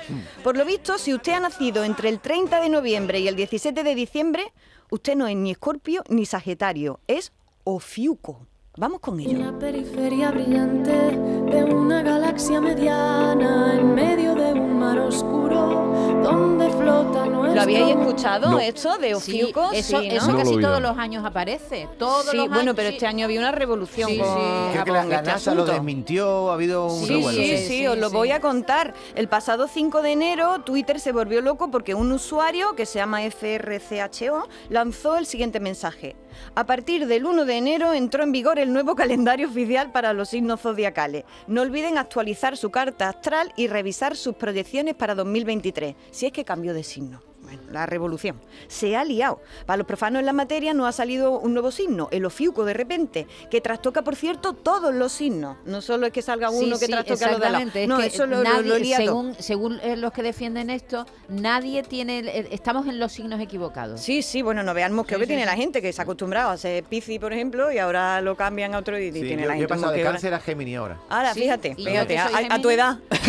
Por 0.44 0.56
lo 0.56 0.64
visto, 0.64 0.98
si 0.98 1.14
usted 1.14 1.32
ha 1.32 1.40
nacido 1.40 1.84
entre 1.84 2.08
el 2.08 2.20
30 2.20 2.60
de 2.60 2.68
noviembre 2.68 3.20
y 3.20 3.28
el 3.28 3.36
17 3.36 3.82
de 3.82 3.94
diciembre, 3.94 4.52
usted 4.90 5.16
no 5.16 5.26
es 5.26 5.36
ni 5.36 5.52
Escorpio 5.52 6.02
ni 6.08 6.26
Sagitario, 6.26 7.00
es 7.06 7.32
Ofiuco. 7.64 8.46
Vamos 8.76 9.00
con 9.00 9.18
ello. 9.18 9.38
Una 9.38 9.58
periferia 9.58 10.30
brillante 10.30 10.92
de 10.92 11.64
una 11.64 12.02
galaxia 12.02 12.60
mediana 12.60 13.74
en 13.74 13.94
medio 13.94 14.34
de 14.34 14.39
un 14.54 14.78
mar 14.78 14.98
oscuro 14.98 15.90
donde 16.22 16.68
flota 16.70 17.26
nuestro 17.26 17.54
¿Lo 17.54 17.62
habíais 17.62 17.96
escuchado 17.96 18.50
No. 18.50 18.58
esto 18.60 18.96
de 18.98 19.08
Sí, 19.16 19.42
Ofiuco? 19.42 19.70
eso, 19.72 20.00
Sí, 20.00 20.08
¿no? 20.08 20.14
eso 20.14 20.26
No 20.28 20.32
lo 20.32 20.38
he 20.38 20.42
casi 20.44 20.60
todos 20.60 20.80
los 20.82 20.98
años 20.98 21.24
aparece. 21.24 21.88
Todos 21.98 22.26
Sí, 22.30 22.36
los 22.36 22.46
bueno, 22.46 22.60
años, 22.62 22.74
pero 22.76 22.88
sí. 22.90 22.94
este 22.94 23.06
año 23.06 23.24
había 23.24 23.40
una 23.40 23.52
revolución 23.52 24.08
Sí, 24.10 24.18
con, 24.18 24.26
sí. 24.28 24.42
Creo 24.72 24.84
que 24.84 24.90
la, 24.92 25.02
este 25.02 25.22
NASA 25.22 25.54
lo 25.54 25.64
desmintió, 25.64 26.50
ha 26.50 26.54
habido 26.54 26.86
un 26.86 27.06
Sí, 27.06 27.14
revuelo. 27.14 27.30
sí, 27.42 27.56
sí, 27.58 27.86
os 27.86 27.98
lo 27.98 28.08
sí. 28.10 28.14
voy 28.14 28.30
a 28.30 28.40
contar. 28.40 28.94
El 29.14 29.28
pasado 29.28 29.66
5 29.68 30.02
de 30.02 30.12
enero, 30.12 30.60
Twitter 30.64 31.00
se 31.00 31.12
volvió 31.12 31.40
loco 31.40 31.70
porque 31.70 31.94
un 31.94 32.12
usuario 32.12 32.74
que 32.76 32.86
se 32.86 32.98
llama 32.98 33.22
FRCHO 33.22 34.48
lanzó 34.68 35.16
el 35.16 35.26
siguiente 35.26 35.60
mensaje. 35.60 36.16
A 36.54 36.64
partir 36.64 37.06
del 37.06 37.26
1 37.26 37.44
de 37.44 37.56
enero 37.56 37.92
entró 37.92 38.22
en 38.22 38.32
vigor 38.32 38.58
el 38.58 38.72
nuevo 38.72 38.94
calendario 38.94 39.48
oficial 39.48 39.90
para 39.92 40.12
los 40.12 40.28
signos 40.28 40.60
zodiacales. 40.60 41.24
No 41.48 41.62
olviden 41.62 41.98
actualizar 41.98 42.56
su 42.56 42.70
carta 42.70 43.08
astral 43.08 43.52
y 43.56 43.66
revisar 43.66 44.16
sus 44.30 44.36
proyecciones 44.36 44.94
para 44.94 45.16
2023, 45.16 45.96
si 46.12 46.26
es 46.26 46.32
que 46.32 46.44
cambió 46.44 46.72
de 46.72 46.84
signo. 46.84 47.29
Bueno, 47.56 47.72
la 47.72 47.86
revolución. 47.86 48.40
Se 48.68 48.96
ha 48.96 49.04
liado. 49.04 49.40
Para 49.66 49.78
los 49.78 49.86
profanos 49.86 50.20
en 50.20 50.26
la 50.26 50.32
materia 50.32 50.74
no 50.74 50.86
ha 50.86 50.92
salido 50.92 51.38
un 51.38 51.52
nuevo 51.52 51.70
signo, 51.72 52.08
el 52.12 52.24
ofiuco 52.24 52.64
de 52.64 52.74
repente, 52.74 53.26
que 53.50 53.60
trastoca, 53.60 54.02
por 54.02 54.16
cierto, 54.16 54.52
todos 54.52 54.94
los 54.94 55.12
signos. 55.12 55.56
No 55.64 55.80
solo 55.80 56.06
es 56.06 56.12
que 56.12 56.22
salga 56.22 56.50
Sí, 56.50 56.56
uno 56.64 56.78
que 56.78 56.86
sí, 56.86 56.92
trastoca 56.92 57.26
a 57.26 57.30
los 57.32 57.40
de. 57.74 57.82
Es 57.82 57.88
No, 57.88 57.98
que 57.98 58.06
eso 58.06 58.26
lo, 58.26 58.42
nadie- 58.42 58.62
lo 58.62 58.96
según, 58.96 59.34
según 59.38 59.80
eh, 59.82 59.96
los 59.96 60.12
que 60.12 60.22
defienden 60.22 60.70
esto, 60.70 61.06
nadie 61.28 61.82
tiene. 61.82 62.46
estamos 62.50 62.86
en 62.86 62.98
los 62.98 63.12
signos 63.12 63.40
equivocados. 63.40 64.00
Sí, 64.00 64.22
sí, 64.22 64.42
bueno, 64.42 64.62
no 64.62 64.74
vean 64.74 64.92
mosqueo 64.92 65.18
Sí, 65.18 65.22
que 65.22 65.26
sí, 65.26 65.28
tiene 65.28 65.42
sí. 65.42 65.46
la 65.46 65.56
gente, 65.56 65.82
que 65.82 65.92
se 65.92 66.00
ha 66.00 66.04
acostumbrado 66.04 66.50
a 66.50 66.56
ser 66.56 66.84
Piscis, 66.84 67.18
por 67.18 67.32
ejemplo, 67.32 67.72
y 67.72 67.78
ahora 67.78 68.20
lo 68.20 68.36
cambian 68.36 68.74
a 68.74 68.78
otro 68.78 68.98
y, 68.98 69.10
tiene 69.10 69.42
yo, 69.42 69.48
la 69.48 69.52
yo 69.52 69.52
he 69.52 69.56
gente 69.58 69.68
pasado 69.68 69.92
de 69.92 70.02
cáncer 70.02 70.34
a 70.34 70.40
Géminis 70.40 70.76
ahora. 70.78 70.98
Ahora, 71.08 71.34
Sí, 71.34 71.40
fíjate, 71.40 71.74
fíjate, 71.74 72.18
a, 72.18 72.60
tu 72.60 72.70
edad. 72.70 72.98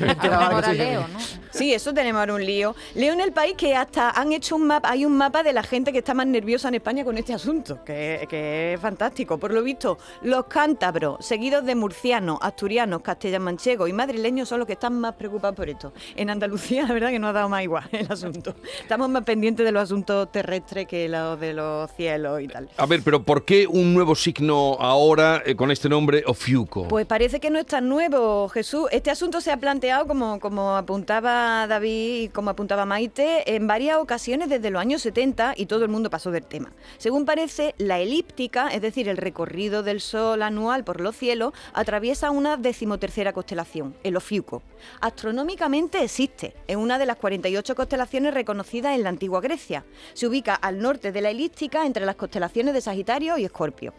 Sí, 1.52 1.74
eso 1.74 1.92
tenemos 1.92 2.20
ahora 2.20 2.34
un 2.34 2.44
lío. 2.46 2.74
Leo 2.94 3.12
en 3.12 3.20
el 3.20 3.32
país 3.32 3.49
que 3.54 3.74
hasta 3.74 4.10
han 4.10 4.32
hecho 4.32 4.56
un 4.56 4.66
mapa, 4.66 4.90
hay 4.90 5.04
un 5.04 5.16
mapa 5.16 5.42
de 5.42 5.52
la 5.52 5.62
gente 5.62 5.92
que 5.92 5.98
está 5.98 6.14
más 6.14 6.26
nerviosa 6.26 6.68
en 6.68 6.74
España 6.74 7.04
con 7.04 7.16
este 7.18 7.34
asunto, 7.34 7.84
que, 7.84 8.26
que 8.28 8.74
es 8.74 8.80
fantástico. 8.80 9.38
Por 9.38 9.52
lo 9.52 9.62
visto, 9.62 9.98
los 10.22 10.46
cántabros, 10.46 11.24
seguidos 11.24 11.64
de 11.64 11.74
murcianos, 11.74 12.38
asturianos, 12.40 13.02
castellano-manchegos 13.02 13.88
y 13.88 13.92
madrileños 13.92 14.48
son 14.48 14.58
los 14.58 14.66
que 14.66 14.74
están 14.74 14.98
más 14.98 15.14
preocupados 15.14 15.56
por 15.56 15.68
esto. 15.68 15.92
En 16.16 16.30
Andalucía, 16.30 16.82
la 16.88 16.94
verdad 16.94 17.10
que 17.10 17.18
nos 17.18 17.30
ha 17.30 17.34
dado 17.34 17.48
más 17.48 17.62
igual 17.62 17.88
el 17.92 18.10
asunto. 18.10 18.54
Estamos 18.80 19.08
más 19.08 19.24
pendientes 19.24 19.64
de 19.64 19.72
los 19.72 19.82
asuntos 19.82 20.30
terrestres 20.32 20.86
que 20.86 21.08
los 21.08 21.38
de 21.40 21.54
los 21.54 21.90
cielos 21.92 22.40
y 22.40 22.48
tal. 22.48 22.68
A 22.76 22.86
ver, 22.86 23.02
pero 23.04 23.22
¿por 23.22 23.44
qué 23.44 23.66
un 23.66 23.94
nuevo 23.94 24.14
signo 24.14 24.76
ahora 24.80 25.42
eh, 25.44 25.54
con 25.54 25.70
este 25.70 25.88
nombre 25.88 26.22
Ofiuco? 26.26 26.88
Pues 26.88 27.06
parece 27.06 27.40
que 27.40 27.50
no 27.50 27.58
es 27.58 27.66
tan 27.66 27.88
nuevo, 27.88 28.48
Jesús. 28.48 28.88
Este 28.90 29.10
asunto 29.10 29.40
se 29.40 29.50
ha 29.50 29.56
planteado, 29.56 30.06
como, 30.06 30.40
como 30.40 30.76
apuntaba 30.76 31.66
David 31.66 32.22
y 32.22 32.28
como 32.28 32.50
apuntaba 32.50 32.84
Maite, 32.84 33.39
en 33.46 33.66
varias 33.66 33.98
ocasiones 33.98 34.48
desde 34.48 34.70
los 34.70 34.80
años 34.80 35.02
70 35.02 35.54
y 35.56 35.66
todo 35.66 35.84
el 35.84 35.90
mundo 35.90 36.10
pasó 36.10 36.30
del 36.30 36.44
tema. 36.44 36.72
Según 36.98 37.24
parece, 37.24 37.74
la 37.78 37.98
elíptica, 37.98 38.68
es 38.68 38.82
decir, 38.82 39.08
el 39.08 39.16
recorrido 39.16 39.82
del 39.82 40.00
Sol 40.00 40.42
anual 40.42 40.84
por 40.84 41.00
los 41.00 41.16
cielos, 41.16 41.52
atraviesa 41.72 42.30
una 42.30 42.56
decimotercera 42.56 43.32
constelación, 43.32 43.94
el 44.02 44.16
Ofiuco. 44.16 44.62
Astronómicamente 45.00 46.02
existe, 46.02 46.54
es 46.66 46.76
una 46.76 46.98
de 46.98 47.06
las 47.06 47.16
48 47.16 47.74
constelaciones 47.74 48.34
reconocidas 48.34 48.94
en 48.94 49.02
la 49.02 49.08
antigua 49.08 49.40
Grecia. 49.40 49.84
Se 50.14 50.26
ubica 50.26 50.54
al 50.54 50.80
norte 50.80 51.12
de 51.12 51.20
la 51.20 51.30
elíptica 51.30 51.86
entre 51.86 52.06
las 52.06 52.16
constelaciones 52.16 52.74
de 52.74 52.80
Sagitario 52.80 53.38
y 53.38 53.44
Escorpio. 53.44 53.92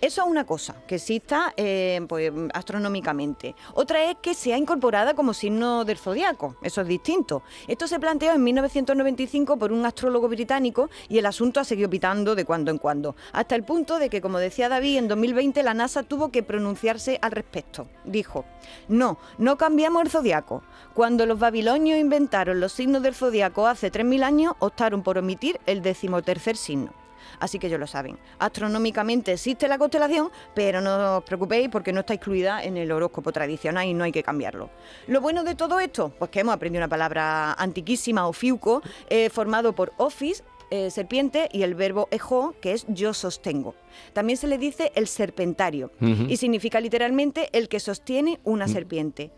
Eso 0.00 0.22
es 0.22 0.28
una 0.28 0.44
cosa, 0.44 0.74
que 0.86 0.96
exista 0.96 1.54
eh, 1.56 2.00
pues, 2.08 2.32
astronómicamente. 2.52 3.54
Otra 3.74 4.10
es 4.10 4.16
que 4.20 4.34
sea 4.34 4.58
incorporada 4.58 5.14
como 5.14 5.32
signo 5.32 5.84
del 5.84 5.98
zodiaco. 5.98 6.56
Eso 6.62 6.80
es 6.80 6.88
distinto. 6.88 7.42
Esto 7.68 7.86
se 7.86 8.00
planteó 8.00 8.32
en 8.32 8.42
1995 8.82 9.56
por 9.56 9.72
un 9.72 9.86
astrólogo 9.86 10.28
británico 10.28 10.90
y 11.08 11.18
el 11.18 11.26
asunto 11.26 11.60
ha 11.60 11.64
seguido 11.64 11.88
pitando 11.88 12.34
de 12.34 12.44
cuando 12.44 12.70
en 12.70 12.78
cuando. 12.78 13.16
Hasta 13.32 13.54
el 13.54 13.64
punto 13.64 13.98
de 13.98 14.10
que, 14.10 14.20
como 14.20 14.38
decía 14.38 14.68
David, 14.68 14.98
en 14.98 15.08
2020 15.08 15.62
la 15.62 15.74
NASA 15.74 16.02
tuvo 16.02 16.30
que 16.30 16.42
pronunciarse 16.42 17.18
al 17.22 17.32
respecto. 17.32 17.86
Dijo, 18.04 18.44
no, 18.88 19.18
no 19.38 19.56
cambiamos 19.56 20.02
el 20.02 20.10
zodiaco. 20.10 20.62
Cuando 20.94 21.26
los 21.26 21.38
babilonios 21.38 21.98
inventaron 21.98 22.60
los 22.60 22.72
signos 22.72 23.02
del 23.02 23.14
zodiaco 23.14 23.66
hace 23.66 23.90
3.000 23.90 24.22
años, 24.22 24.54
optaron 24.58 25.02
por 25.02 25.18
omitir 25.18 25.60
el 25.66 25.82
decimotercer 25.82 26.56
signo. 26.56 27.01
Así 27.42 27.58
que 27.58 27.68
ya 27.68 27.76
lo 27.76 27.88
saben. 27.88 28.16
Astronómicamente 28.38 29.32
existe 29.32 29.66
la 29.66 29.76
constelación, 29.78 30.30
pero 30.54 30.80
no 30.80 31.16
os 31.18 31.24
preocupéis 31.24 31.68
porque 31.70 31.92
no 31.92 32.00
está 32.00 32.14
incluida 32.14 32.62
en 32.62 32.76
el 32.76 32.92
horóscopo 32.92 33.32
tradicional 33.32 33.84
y 33.88 33.94
no 33.94 34.04
hay 34.04 34.12
que 34.12 34.22
cambiarlo. 34.22 34.70
Lo 35.08 35.20
bueno 35.20 35.42
de 35.42 35.56
todo 35.56 35.80
esto, 35.80 36.12
pues 36.16 36.30
que 36.30 36.38
hemos 36.40 36.54
aprendido 36.54 36.78
una 36.80 36.88
palabra 36.88 37.52
antiquísima, 37.54 38.28
ofiuco, 38.28 38.80
eh, 39.10 39.28
formado 39.28 39.72
por 39.74 39.92
office, 39.96 40.44
eh, 40.70 40.88
serpiente, 40.92 41.48
y 41.52 41.64
el 41.64 41.74
verbo 41.74 42.06
ejo, 42.12 42.54
que 42.60 42.72
es 42.74 42.86
yo 42.88 43.12
sostengo. 43.12 43.74
También 44.12 44.36
se 44.36 44.46
le 44.46 44.56
dice 44.56 44.92
el 44.94 45.08
serpentario 45.08 45.90
y 46.00 46.36
significa 46.36 46.80
literalmente 46.80 47.48
el 47.52 47.68
que 47.68 47.80
sostiene 47.80 48.38
una 48.44 48.68
serpiente. 48.68 49.32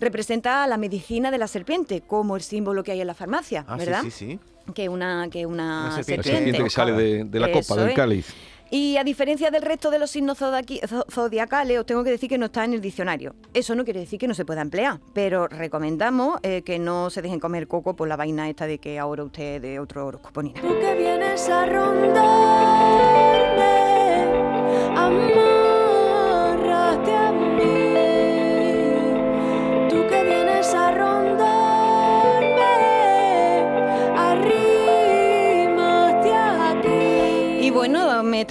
Representa 0.00 0.64
a 0.64 0.66
la 0.66 0.78
medicina 0.78 1.30
de 1.30 1.36
la 1.36 1.46
serpiente, 1.46 2.00
como 2.00 2.36
el 2.36 2.42
símbolo 2.42 2.82
que 2.82 2.92
hay 2.92 3.02
en 3.02 3.06
la 3.06 3.14
farmacia, 3.14 3.66
Ah, 3.68 3.78
sí, 3.78 3.84
¿verdad? 3.84 4.02
sí, 4.04 4.10
sí. 4.10 4.38
Que 4.72 4.88
una 4.88 5.28
que 5.30 5.46
una, 5.46 5.86
Una 5.86 5.92
serpiente. 5.96 6.28
La 6.28 6.34
serpiente 6.36 6.62
que 6.64 6.70
sale 6.70 6.92
de, 6.92 7.24
de 7.24 7.40
la 7.40 7.50
copa, 7.52 7.76
del 7.76 7.88
es. 7.90 7.94
cáliz. 7.94 8.34
Y 8.72 8.96
a 8.98 9.02
diferencia 9.04 9.50
del 9.50 9.62
resto 9.62 9.90
de 9.90 9.98
los 9.98 10.12
signos 10.12 10.38
zodiacales, 10.38 11.76
os 11.76 11.84
tengo 11.86 12.04
que 12.04 12.10
decir 12.10 12.28
que 12.28 12.38
no 12.38 12.46
está 12.46 12.64
en 12.64 12.72
el 12.74 12.80
diccionario. 12.80 13.34
Eso 13.52 13.74
no 13.74 13.82
quiere 13.84 13.98
decir 13.98 14.16
que 14.20 14.28
no 14.28 14.34
se 14.34 14.44
pueda 14.44 14.60
emplear, 14.62 15.00
pero 15.12 15.48
recomendamos 15.48 16.38
eh, 16.44 16.62
que 16.62 16.78
no 16.78 17.10
se 17.10 17.20
dejen 17.20 17.40
comer 17.40 17.66
coco 17.66 17.96
por 17.96 18.06
la 18.06 18.14
vaina 18.14 18.48
esta 18.48 18.68
de 18.68 18.78
que 18.78 18.96
ahora 19.00 19.24
usted 19.24 19.56
es 19.56 19.62
de 19.62 19.80
otro 19.80 20.06
horóscopo 20.06 20.40
ni 20.44 20.52
nada. 20.52 20.68
Tú 20.68 20.78
que 20.78 20.94
vienes 20.94 21.48
a 21.48 21.66
rondarme, 21.66 23.29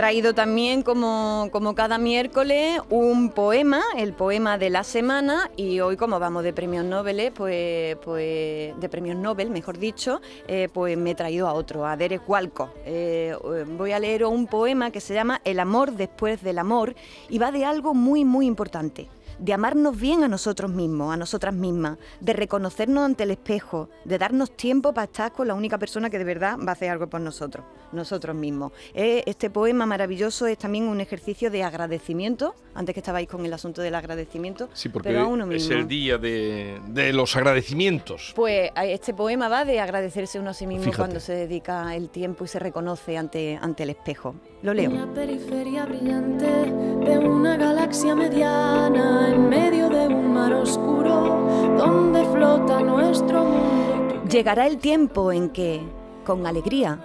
traído 0.10 0.34
también, 0.34 0.82
como, 0.82 1.50
como 1.52 1.76
cada 1.76 2.00
miércoles, 2.00 2.82
un 2.90 3.30
poema, 3.30 3.84
el 3.96 4.14
poema 4.14 4.58
de 4.58 4.72
la 4.72 4.84
semana. 4.84 5.52
Y 5.56 5.82
hoy, 5.82 5.98
como 5.98 6.20
vamos 6.20 6.44
de 6.44 6.52
premios 6.52 6.84
Nobel, 6.84 7.32
pues, 7.32 7.96
pues 7.98 8.74
de 8.80 8.90
premios 8.90 9.18
Nobel, 9.18 9.52
mejor 9.52 9.78
dicho, 9.78 10.20
eh, 10.48 10.68
pues 10.74 10.98
me 10.98 11.12
he 11.12 11.16
traído 11.16 11.48
a 11.48 11.54
otro, 11.54 11.86
a 11.86 11.96
Derek 11.96 12.28
Walcott. 12.28 12.72
Eh, 12.88 13.36
eh, 13.36 13.66
voy 13.68 13.92
a 13.92 14.00
leer 14.00 14.26
un 14.26 14.48
poema 14.48 14.90
que 14.90 15.00
se 15.00 15.14
llama 15.14 15.42
El 15.44 15.60
amor 15.60 15.92
después 15.92 16.42
del 16.42 16.58
amor 16.58 16.96
y 17.30 17.38
va 17.38 17.52
de 17.52 17.64
algo 17.64 17.94
muy, 17.94 18.26
muy 18.26 18.48
importante. 18.48 19.10
De 19.40 19.54
amarnos 19.54 19.98
bien 20.00 20.24
a 20.24 20.28
nosotros 20.28 20.70
mismos, 20.72 21.14
a 21.14 21.18
nosotras 21.18 21.54
mismas, 21.54 21.98
de 22.20 22.34
reconocernos 22.34 23.06
ante 23.06 23.24
el 23.24 23.32
espejo, 23.32 23.90
de 24.04 24.18
darnos 24.18 24.52
tiempo 24.56 24.94
para 24.94 25.06
estar 25.06 25.32
con 25.32 25.48
la 25.48 25.54
única 25.54 25.78
persona 25.78 26.10
que 26.10 26.18
de 26.18 26.26
verdad 26.26 26.58
va 26.60 26.72
a 26.72 26.74
hacer 26.74 26.90
algo 26.90 27.08
por 27.08 27.22
nosotros, 27.22 27.64
nosotros 27.94 28.36
mismos. 28.36 28.74
Eh, 28.94 29.24
Este 29.26 29.50
poema 29.50 29.86
maravilloso 29.86 30.46
es 30.46 30.58
también 30.58 30.88
un 30.90 31.00
ejercicio 31.00 31.50
de 31.50 31.64
agradecimiento, 31.64 32.54
antes 32.76 32.94
que 32.94 33.00
estabais 33.00 33.28
con 33.30 33.46
el 33.46 33.54
asunto 33.54 33.82
del 33.82 33.96
agradecimiento, 33.96 34.70
Sí, 34.74 34.90
porque 34.90 35.10
pero 35.10 35.22
a 35.22 35.26
uno 35.28 35.44
es 35.46 35.50
mismo. 35.50 35.74
el 35.78 35.88
día 35.88 36.18
de, 36.18 36.80
de 36.88 37.14
los 37.14 37.36
agradecimientos. 37.36 38.34
Pues 38.36 38.72
este 38.84 39.14
poema 39.14 39.48
va 39.48 39.64
de 39.66 39.80
agradecerse 39.80 40.38
uno 40.40 40.50
a 40.50 40.54
sí 40.54 40.68
mismo 40.68 40.84
Fíjate. 40.84 40.98
cuando 40.98 41.20
se 41.22 41.34
dedica 41.34 41.96
el 41.96 42.10
tiempo 42.10 42.44
y 42.44 42.48
se 42.50 42.60
reconoce 42.60 43.18
ante, 43.18 43.58
ante 43.62 43.84
el 43.84 43.92
espejo. 43.92 44.36
Lo 44.62 44.74
leo. 44.74 44.92
Una 44.92 45.14
periferia 45.14 45.86
brillante 45.86 46.46
de 46.46 47.18
una 47.18 47.56
galaxia 47.56 48.14
mediana 48.14 49.30
en 49.30 49.48
medio 49.48 49.90
de 49.90 50.08
un 50.08 50.34
mar 50.34 50.54
oscuro 50.54 51.48
donde 51.78 52.26
flota 52.26 52.82
nuestro 52.82 53.46
mundo. 53.46 54.24
Llegará 54.30 54.68
el 54.68 54.78
tiempo 54.78 55.32
en 55.32 55.50
que, 55.50 55.82
con 56.26 56.46
alegría, 56.46 57.00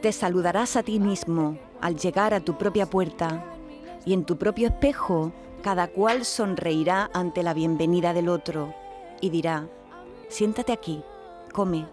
te 0.00 0.12
saludarás 0.12 0.76
a 0.76 0.84
ti 0.84 1.00
mismo 1.00 1.58
al 1.80 1.96
llegar 1.96 2.32
a 2.32 2.40
tu 2.40 2.56
propia 2.56 2.86
puerta 2.86 3.44
y 4.04 4.12
en 4.12 4.24
tu 4.24 4.36
propio 4.36 4.68
espejo 4.68 5.32
cada 5.62 5.88
cual 5.88 6.24
sonreirá 6.24 7.10
ante 7.12 7.42
la 7.42 7.52
bienvenida 7.52 8.12
del 8.12 8.28
otro 8.28 8.72
y 9.20 9.30
dirá, 9.30 9.68
siéntate 10.28 10.72
aquí, 10.72 11.02
come. 11.52 11.86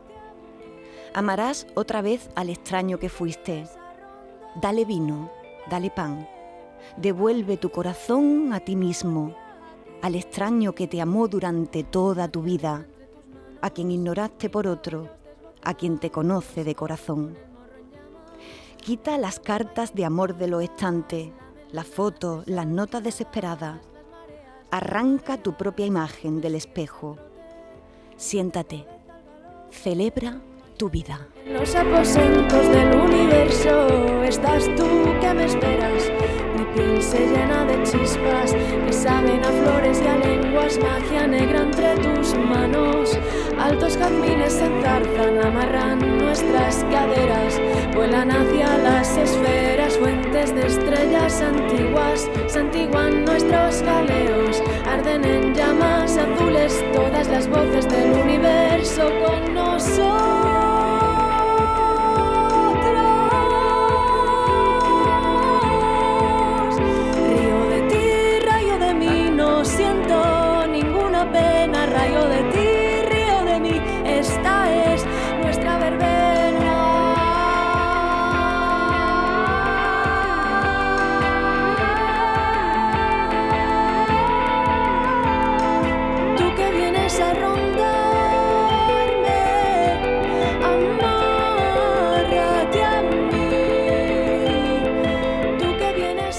Amarás 1.15 1.65
otra 1.73 2.03
vez 2.03 2.29
al 2.35 2.49
extraño 2.49 2.99
que 2.99 3.09
fuiste. 3.09 3.65
Dale 4.55 4.85
vino, 4.85 5.31
dale 5.69 5.89
pan. 5.89 6.27
devuelve 6.97 7.57
tu 7.57 7.69
corazón 7.69 8.53
a 8.53 8.59
ti 8.59 8.75
mismo, 8.75 9.33
al 10.01 10.15
extraño 10.15 10.73
que 10.73 10.87
te 10.87 11.01
amó 11.01 11.27
durante 11.27 11.83
toda 11.83 12.27
tu 12.27 12.41
vida, 12.41 12.85
a 13.61 13.69
quien 13.69 13.91
ignoraste 13.91 14.49
por 14.49 14.67
otro, 14.67 15.09
a 15.63 15.73
quien 15.73 15.97
te 15.97 16.11
conoce 16.11 16.63
de 16.63 16.75
corazón. 16.75 17.37
Quita 18.77 19.17
las 19.17 19.39
cartas 19.39 19.95
de 19.95 20.05
amor 20.05 20.35
de 20.35 20.47
los 20.47 20.61
estantes, 20.61 21.29
las 21.71 21.87
fotos, 21.87 22.45
las 22.47 22.67
notas 22.67 23.01
desesperadas. 23.01 23.79
Arranca 24.71 25.37
tu 25.37 25.53
propia 25.53 25.85
imagen 25.85 26.41
del 26.41 26.55
espejo. 26.55 27.17
Siéntate. 28.17 28.85
Celebra 29.71 30.41
tu 30.73 30.89
vida. 30.89 31.27
En 31.45 31.53
los 31.53 31.75
aposentos 31.75 32.69
del 32.69 32.95
universo 32.95 34.23
estás 34.23 34.65
tú 34.75 34.87
que 35.21 35.33
me 35.33 35.45
esperas. 35.45 36.11
Mi 36.57 36.65
piel 36.73 37.01
se 37.01 37.27
llena 37.27 37.65
de 37.65 37.83
chispas 37.83 38.53
que 38.53 38.93
saben 38.93 39.43
a 39.43 39.51
flores 39.51 40.01
y 40.03 40.07
a 40.07 40.17
lenguas, 40.17 40.79
magia 40.79 41.27
negra 41.27 41.61
entre 41.61 41.95
tus 41.97 42.35
manos. 42.35 43.17
Altos 43.59 43.97
jazmines 43.97 44.53
se 44.53 44.65
enzarzan, 44.65 45.39
amarran 45.45 46.17
nuestras 46.17 46.83
caderas, 46.85 47.59
vuelan 47.93 48.31
hacia 48.31 48.77
las 48.77 49.15
esferas, 49.15 49.97
fuentes 49.97 50.53
de 50.55 50.67
estrellas 50.67 51.41
antiguas, 51.41 52.29
santiguan 52.47 53.25
nuestros 53.25 53.81
galeos, 53.83 54.61
arden 54.85 55.23
en 55.23 55.53
llamas 55.53 56.17
azules 56.17 56.83
todas 56.93 57.27
las 57.27 57.47
voces 57.47 57.87
del 57.87 58.11
universo 58.11 59.09
con 59.23 59.53
nosotros. 59.53 60.42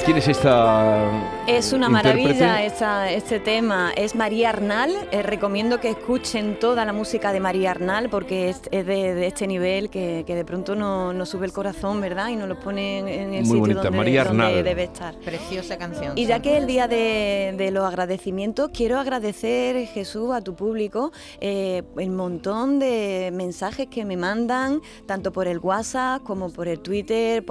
¿Quién 0.04 0.18
es 0.18 0.28
esta 0.28 1.08
Es 1.46 1.74
una 1.74 1.90
maravilla 1.90 2.64
esta- 2.64 3.10
este 3.12 3.38
tema. 3.38 3.92
Es 3.94 4.14
María 4.14 4.48
Arnal. 4.48 4.90
Eh, 5.10 5.22
recomiendo 5.22 5.78
que 5.78 5.90
escuchen 5.90 6.58
toda 6.58 6.86
la 6.86 6.94
música 6.94 7.34
de 7.34 7.40
María 7.40 7.72
Arnal 7.72 8.08
porque 8.08 8.48
es, 8.48 8.62
es 8.70 8.86
de, 8.86 9.12
de 9.14 9.26
este 9.26 9.46
nivel 9.46 9.90
que, 9.90 10.24
que 10.26 10.34
de 10.34 10.44
pronto 10.46 10.74
nos 10.74 11.14
no 11.14 11.26
sube 11.26 11.44
el 11.44 11.52
corazón, 11.52 12.00
¿verdad? 12.00 12.28
Y 12.30 12.36
nos 12.36 12.48
lo 12.48 12.58
pone 12.58 13.00
en, 13.00 13.34
el 13.34 13.40
Muy 13.42 13.44
sitio 13.44 13.60
bonita, 13.60 13.82
donde, 13.82 13.98
María 13.98 14.24
donde 14.24 14.42
Arnal. 14.44 14.64
debe 14.64 14.84
estar. 14.84 15.16
Preciosa 15.16 15.76
canción. 15.76 16.12
Y 16.16 16.24
ya 16.24 16.40
que 16.40 16.52
es 16.56 16.62
el 16.62 16.66
día 16.66 16.88
de, 16.88 17.54
de 17.58 17.70
los 17.70 17.84
agradecimientos, 17.84 18.70
quiero 18.72 18.98
agradecer, 18.98 19.86
Jesús, 19.88 20.32
a 20.32 20.40
tu 20.40 20.54
público 20.54 21.12
eh, 21.42 21.82
el 21.98 22.10
montón 22.10 22.78
de 22.78 23.30
mensajes 23.34 23.88
que 23.88 24.06
me 24.06 24.16
mandan, 24.16 24.80
tanto 25.04 25.30
por 25.30 25.46
el 25.46 25.58
WhatsApp 25.58 26.22
como 26.22 26.48
por 26.50 26.68
el 26.68 26.80
Twitter, 26.80 27.44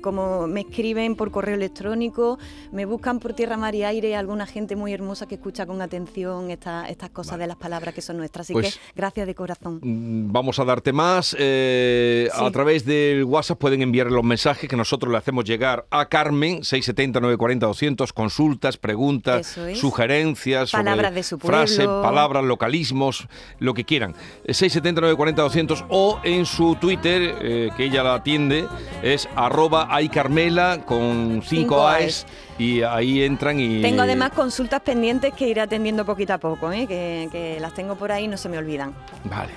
como 0.00 0.48
me 0.48 0.62
escriben 0.62 1.14
por 1.14 1.30
correo 1.30 1.54
electrónico, 1.54 2.40
me 2.72 2.86
buscan 2.86 3.20
por 3.20 3.35
tierra, 3.36 3.56
mar 3.56 3.74
y 3.74 3.84
aire 3.84 4.16
alguna 4.16 4.46
gente 4.46 4.74
muy 4.74 4.92
hermosa 4.92 5.26
que 5.28 5.36
escucha 5.36 5.66
con 5.66 5.80
atención 5.82 6.50
esta- 6.50 6.88
estas 6.88 7.10
cosas 7.10 7.38
de 7.38 7.46
las 7.46 7.56
palabras 7.56 7.94
que 7.94 8.00
son 8.02 8.16
nuestras. 8.16 8.46
Así 8.46 8.52
Pues- 8.54 8.74
que 8.74 8.80
gracias 8.96 9.26
de 9.26 9.34
corazón. 9.34 9.78
Mm, 9.82 10.32
Vamos 10.32 10.58
a 10.58 10.64
darte 10.64 10.92
más. 10.92 11.36
eh, 11.38 12.28
Sí. 12.34 12.44
A 12.44 12.50
través 12.50 12.84
del 12.84 13.24
WhatsApp 13.24 13.58
pueden 13.58 13.82
enviar 13.82 14.10
los 14.10 14.24
mensajes 14.24 14.68
que 14.68 14.76
nosotros 14.76 15.12
le 15.12 15.18
hacemos 15.18 15.44
llegar 15.44 15.86
a 15.90 16.08
Carmen, 16.08 16.64
670-940-200, 16.64 18.12
consultas, 18.12 18.76
preguntas, 18.76 19.56
es. 19.58 19.78
sugerencias, 19.78 20.70
sobre 20.70 20.84
Palabras 20.84 21.14
de 21.14 21.22
su 21.22 21.38
frases, 21.38 21.86
palabras, 21.86 22.44
localismos, 22.44 23.28
lo 23.58 23.74
que 23.74 23.84
quieran. 23.84 24.14
Eh, 24.44 24.54
670-940-200 24.54 25.84
o 25.88 26.18
en 26.24 26.46
su 26.46 26.76
Twitter, 26.76 27.36
eh, 27.42 27.70
que 27.76 27.84
ella 27.84 28.02
la 28.02 28.14
atiende, 28.14 28.66
es 29.02 29.28
arroba 29.36 29.88
aycarmela 29.94 30.82
con 30.86 31.42
5 31.42 31.66
Cinco 31.66 31.86
A's 31.88 32.26
y 32.58 32.82
ahí 32.82 33.22
entran 33.22 33.58
y... 33.60 33.82
Tengo 33.82 34.02
además 34.02 34.30
consultas 34.30 34.80
pendientes 34.80 35.32
que 35.34 35.48
iré 35.48 35.60
atendiendo 35.60 36.04
poquito 36.04 36.34
a 36.34 36.38
poco, 36.38 36.72
¿eh? 36.72 36.86
que, 36.86 37.28
que 37.30 37.60
las 37.60 37.74
tengo 37.74 37.96
por 37.96 38.12
ahí 38.12 38.24
y 38.24 38.28
no 38.28 38.36
se 38.36 38.48
me 38.48 38.58
olvidan. 38.58 38.94
Vale. 39.24 39.52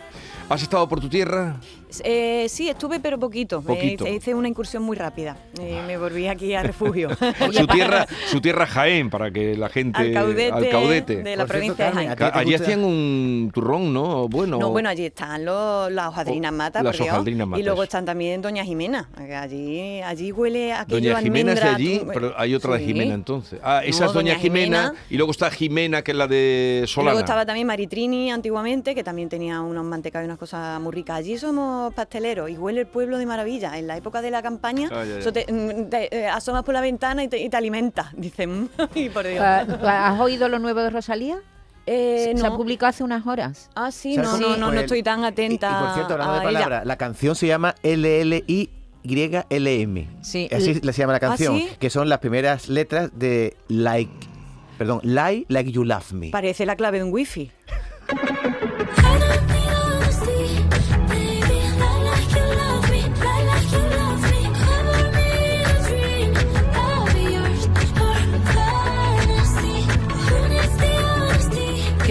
¿Has 0.50 0.62
estado 0.62 0.88
por 0.90 1.00
tu 1.00 1.08
tierra? 1.08 1.56
Eh, 2.04 2.46
sí, 2.50 2.70
estuve, 2.70 3.00
pero 3.00 3.18
poquito. 3.20 3.62
Poquito. 3.62 4.06
hice, 4.06 4.16
hice 4.16 4.36
una 4.36 4.48
incursión 4.48 4.84
muy 4.84 4.96
rápida. 4.96 5.38
Eh, 5.60 5.82
me 5.88 5.98
volví 5.98 6.28
aquí 6.28 6.54
a 6.54 6.62
refugio. 6.64 7.10
Su 7.52 7.68
tierra, 7.68 8.06
su 8.28 8.40
tierra 8.42 8.66
Jaén, 8.68 9.10
para 9.10 9.32
que 9.32 9.56
la 9.58 9.70
gente... 9.70 10.00
Alcaudete, 10.00 10.52
Alcaudete. 10.54 11.24
de 11.24 11.36
la 11.36 11.46
Por 11.46 11.58
cierto, 11.58 11.76
provincia 11.76 11.86
de 11.86 11.92
Jaén. 11.92 12.24
¿a 12.24 12.40
Allí 12.40 12.54
hacían 12.54 12.84
un 12.84 13.52
turrón, 13.54 13.94
¿no? 13.94 14.28
Bueno. 14.28 14.58
No, 14.60 14.70
bueno, 14.70 14.90
allí 14.90 15.06
están 15.06 15.44
los, 15.46 15.92
las 15.92 16.08
hojaldrinas 16.10 16.52
Oh, 16.52 16.56
matas, 16.56 16.84
las 16.84 17.00
hojaldrinas 17.00 17.48
matas. 17.48 17.62
Y 17.62 17.64
luego 17.66 17.84
están 17.84 18.06
también 18.06 18.42
Doña 18.42 18.64
Jimena. 18.64 19.10
Allí, 19.42 20.02
allí 20.02 20.32
huele 20.32 20.74
aquello 20.74 21.10
Doña 21.10 21.22
Jimena 21.22 21.54
es 21.54 21.62
de 21.62 21.68
allí, 21.70 22.00
tú- 22.00 22.08
pero 22.14 22.34
hay 22.38 22.54
otra 22.56 22.74
de. 22.76 22.86
Jimena 22.86 23.14
entonces. 23.14 23.60
Ah, 23.64 23.82
esa 23.84 24.02
No, 24.06 24.08
es 24.08 24.14
Doña, 24.14 24.32
Doña 24.34 24.42
Jimena, 24.42 24.78
Jimena. 24.84 25.00
y 25.10 25.18
luego 25.18 25.32
está 25.32 25.50
Jimena, 25.52 26.02
que 26.02 26.12
es 26.12 26.18
la 26.18 26.28
de 26.28 26.82
Y 26.84 26.88
Solana. 26.88 27.12
luego 27.12 27.20
estaba 27.26 27.46
también 27.46 27.68
Maritrini 27.68 28.32
antiguamente, 28.32 28.94
que 28.96 29.04
también 29.04 29.30
tenía 29.30 29.62
unos 29.62 29.86
mantecados 29.86 30.26
y 30.26 30.28
unas 30.28 30.38
cosas 30.40 30.80
muy 30.82 30.92
ricas. 30.94 31.18
Allí 31.18 31.38
somos 31.38 31.79
pasteleros 31.96 32.50
y 32.50 32.58
huele 32.58 32.82
el 32.82 32.88
pueblo 32.88 33.18
de 33.18 33.26
maravilla. 33.26 33.78
En 33.78 33.88
la 33.88 33.98
época 33.98 34.22
de 34.22 34.32
la 34.32 34.42
campaña, 34.42 34.90
eso 35.18 35.32
te- 35.34 35.46
mm, 35.52 35.90
te, 35.90 36.16
eh, 36.16 36.28
asomas 36.28 36.64
por 36.64 36.74
la 36.74 36.82
ventana 36.82 37.24
y 37.24 37.28
te, 37.28 37.38
y 37.40 37.50
te 37.50 37.58
alimenta. 37.58 38.12
Dicen, 38.18 38.70
y 38.96 39.10
por 39.10 39.26
Dios. 39.28 39.40
Ah, 39.42 40.10
¿Has 40.14 40.20
oído 40.20 40.48
lo 40.50 40.60
nuevo 40.60 40.80
de 40.82 40.90
Rosalía? 40.90 41.40
Eh, 41.86 42.34
Se 42.38 42.46
ha 42.46 42.50
no. 42.50 42.58
publicado 42.58 42.90
hace 42.90 43.04
unas 43.04 43.26
horas. 43.26 43.70
Ah, 43.76 43.92
sí, 43.92 44.14
¿Sabes 44.16 44.32
no, 44.34 44.38
no, 44.40 44.50
no, 44.58 44.66
Pues 44.68 44.76
no 44.76 44.82
estoy 44.82 45.02
tan 45.04 45.22
y- 45.22 45.26
atenta. 45.26 45.70
Y, 45.82 45.86
por 45.86 45.94
cierto, 45.96 46.14
hablando 46.14 46.34
de 46.34 46.40
a 46.40 46.44
ella. 46.50 46.54
palabras, 46.60 46.86
la 46.86 46.98
canción 46.98 47.36
se 47.36 47.48
llama 47.48 47.74
LLI. 47.84 48.70
YLM. 49.02 50.08
Sí. 50.22 50.50
Así 50.52 50.74
se 50.76 50.92
llama 50.92 51.14
la 51.14 51.20
canción, 51.22 51.56
¿Ah, 51.56 51.60
sí? 51.60 51.70
que 51.80 51.90
son 51.90 52.10
las 52.10 52.20
primeras 52.20 52.68
letras 52.68 53.10
de 53.14 53.56
Like, 53.70 54.12
perdón, 54.78 55.00
Lie 55.04 55.46
Like 55.48 55.72
You 55.72 55.86
Love 55.86 56.12
Me. 56.12 56.30
Parece 56.32 56.66
la 56.66 56.76
clave 56.76 56.98
de 57.00 57.06
un 57.06 57.14
wifi. 57.14 57.50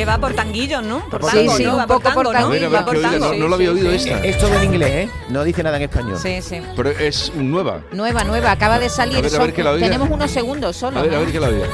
Va 0.08 0.18
por 0.18 0.32
tanguillos, 0.34 0.82
¿no? 0.82 1.00
Por 1.08 1.20
por 1.20 1.30
Sí, 1.30 1.36
tango, 1.38 1.56
sí, 1.56 1.64
¿no? 1.64 1.72
un 1.74 1.78
Va 1.80 1.86
por 1.86 2.02
poco 2.02 2.14
por 2.14 2.32
tango, 2.32 2.48
¿no? 2.48 2.54
Tango. 2.60 2.70
Va 2.72 2.84
por 2.84 3.00
tango. 3.00 3.32
lo 3.48 3.54
había 3.54 3.70
oído 3.72 3.90
esta. 3.90 4.24
Es 4.24 4.38
todo 4.38 4.54
en 4.54 4.64
inglés, 4.64 4.90
¿eh? 4.90 5.10
No 5.28 5.44
dice 5.44 5.62
nada 5.62 5.76
en 5.76 5.82
español. 5.84 6.18
Sí, 6.20 6.40
sí. 6.42 6.60
Pero 6.76 6.90
es 6.90 7.32
nueva. 7.34 7.82
Nueva, 7.92 8.24
nueva, 8.24 8.50
acaba 8.52 8.78
de 8.78 8.88
salir. 8.88 9.18
A 9.18 9.20
ver, 9.20 9.26
a 9.32 9.36
Son- 9.36 9.44
ver 9.46 9.54
que 9.54 9.62
la 9.62 9.70
oiga. 9.72 9.86
tenemos 9.86 10.08
unos 10.10 10.30
segundos 10.30 10.76
solo. 10.76 10.98
A 10.98 11.02
ver, 11.02 11.14
a 11.14 11.18
ver 11.18 11.30
que 11.32 11.40
la 11.40 11.48
oiga. 11.48 11.66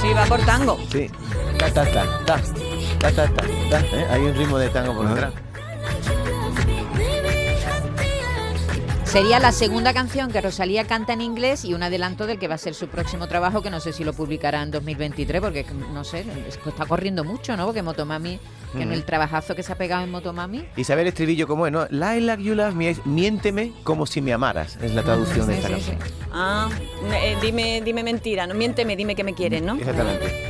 Sí, 0.00 0.12
va 0.14 0.24
por 0.24 0.40
tango. 0.40 0.78
Sí. 0.90 1.10
Ta, 1.58 1.70
ta, 1.72 1.84
ta, 1.84 2.04
ta, 2.24 2.40
ta, 2.98 3.10
ta, 3.12 3.26
ta, 3.28 3.42
ta, 3.70 3.80
¿eh? 3.80 4.06
Hay 4.10 4.20
un 4.22 4.34
ritmo 4.34 4.58
de 4.58 4.68
tango 4.70 4.94
por 4.94 5.08
detrás. 5.08 5.32
Sería 9.10 9.40
la 9.40 9.50
segunda 9.50 9.92
canción 9.92 10.30
que 10.30 10.40
Rosalía 10.40 10.86
canta 10.86 11.12
en 11.12 11.20
inglés 11.20 11.64
y 11.64 11.74
un 11.74 11.82
adelanto 11.82 12.28
del 12.28 12.38
que 12.38 12.46
va 12.46 12.54
a 12.54 12.58
ser 12.58 12.74
su 12.74 12.86
próximo 12.86 13.26
trabajo, 13.26 13.60
que 13.60 13.68
no 13.68 13.80
sé 13.80 13.92
si 13.92 14.04
lo 14.04 14.12
publicará 14.12 14.62
en 14.62 14.70
2023, 14.70 15.40
porque 15.40 15.66
no 15.92 16.04
sé, 16.04 16.24
está 16.46 16.86
corriendo 16.86 17.24
mucho, 17.24 17.56
¿no? 17.56 17.66
Porque 17.66 17.82
Motomami, 17.82 18.38
que 18.72 18.82
en 18.82 18.92
el 18.92 19.04
trabajazo 19.04 19.56
que 19.56 19.64
se 19.64 19.72
ha 19.72 19.74
pegado 19.74 20.04
en 20.04 20.12
Motomami. 20.12 20.64
Y 20.76 20.84
saber 20.84 21.06
el 21.06 21.08
estribillo 21.08 21.48
cómo 21.48 21.66
es, 21.66 21.72
¿no? 21.72 21.88
Lie 21.90 22.20
Like 22.20 22.44
You 22.44 22.54
Love 22.54 22.74
Me 22.76 22.90
es 22.90 23.04
miénteme 23.04 23.72
como 23.82 24.06
si 24.06 24.20
me 24.20 24.32
amaras. 24.32 24.76
Es 24.80 24.94
la 24.94 25.02
traducción 25.02 25.48
de 25.48 25.54
esta 25.54 25.66
sí, 25.66 25.74
canción. 25.74 25.98
sí. 26.00 26.14
Ah, 26.32 26.68
eh, 27.12 27.36
dime, 27.42 27.82
dime 27.84 28.04
mentira, 28.04 28.46
no 28.46 28.54
miénteme, 28.54 28.94
dime 28.94 29.16
que 29.16 29.24
me 29.24 29.34
quieres, 29.34 29.60
¿no? 29.60 29.74
Exactamente. 29.74 30.49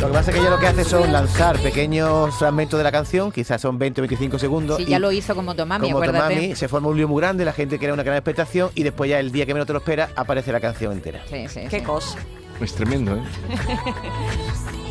Lo 0.00 0.06
que 0.06 0.12
pasa 0.12 0.30
es 0.30 0.36
que 0.36 0.40
ella 0.40 0.50
lo 0.50 0.60
que 0.60 0.66
hace 0.68 0.84
son 0.84 1.12
lanzar 1.12 1.58
pequeños 1.60 2.32
fragmentos 2.36 2.78
de 2.78 2.84
la 2.84 2.92
canción, 2.92 3.32
quizás 3.32 3.60
son 3.60 3.78
20 3.78 4.00
o 4.00 4.02
25 4.02 4.38
segundos. 4.38 4.76
Sí, 4.76 4.84
y 4.84 4.90
ya 4.90 4.98
lo 5.00 5.10
hizo 5.10 5.34
con 5.34 5.44
Motomami, 5.44 5.88
como 5.88 5.98
acuérdate. 5.98 6.34
Tomami, 6.36 6.54
se 6.54 6.68
forma 6.68 6.88
un 6.88 6.96
lío 6.96 7.08
muy 7.08 7.20
grande, 7.20 7.44
la 7.44 7.52
gente 7.52 7.78
crea 7.80 7.92
una 7.94 8.04
gran 8.04 8.16
expectación 8.16 8.70
y 8.76 8.84
después 8.84 9.10
ya 9.10 9.18
el 9.18 9.32
día 9.32 9.44
que 9.44 9.54
menos 9.54 9.66
te 9.66 9.72
lo 9.72 9.80
espera 9.80 10.10
aparece 10.14 10.52
la 10.52 10.60
canción 10.60 10.92
entera. 10.92 11.20
Sí, 11.28 11.48
sí, 11.48 11.62
Qué 11.68 11.80
sí. 11.80 11.84
cosa. 11.84 12.18
Es 12.60 12.74
tremendo, 12.74 13.16
¿eh? 13.16 13.22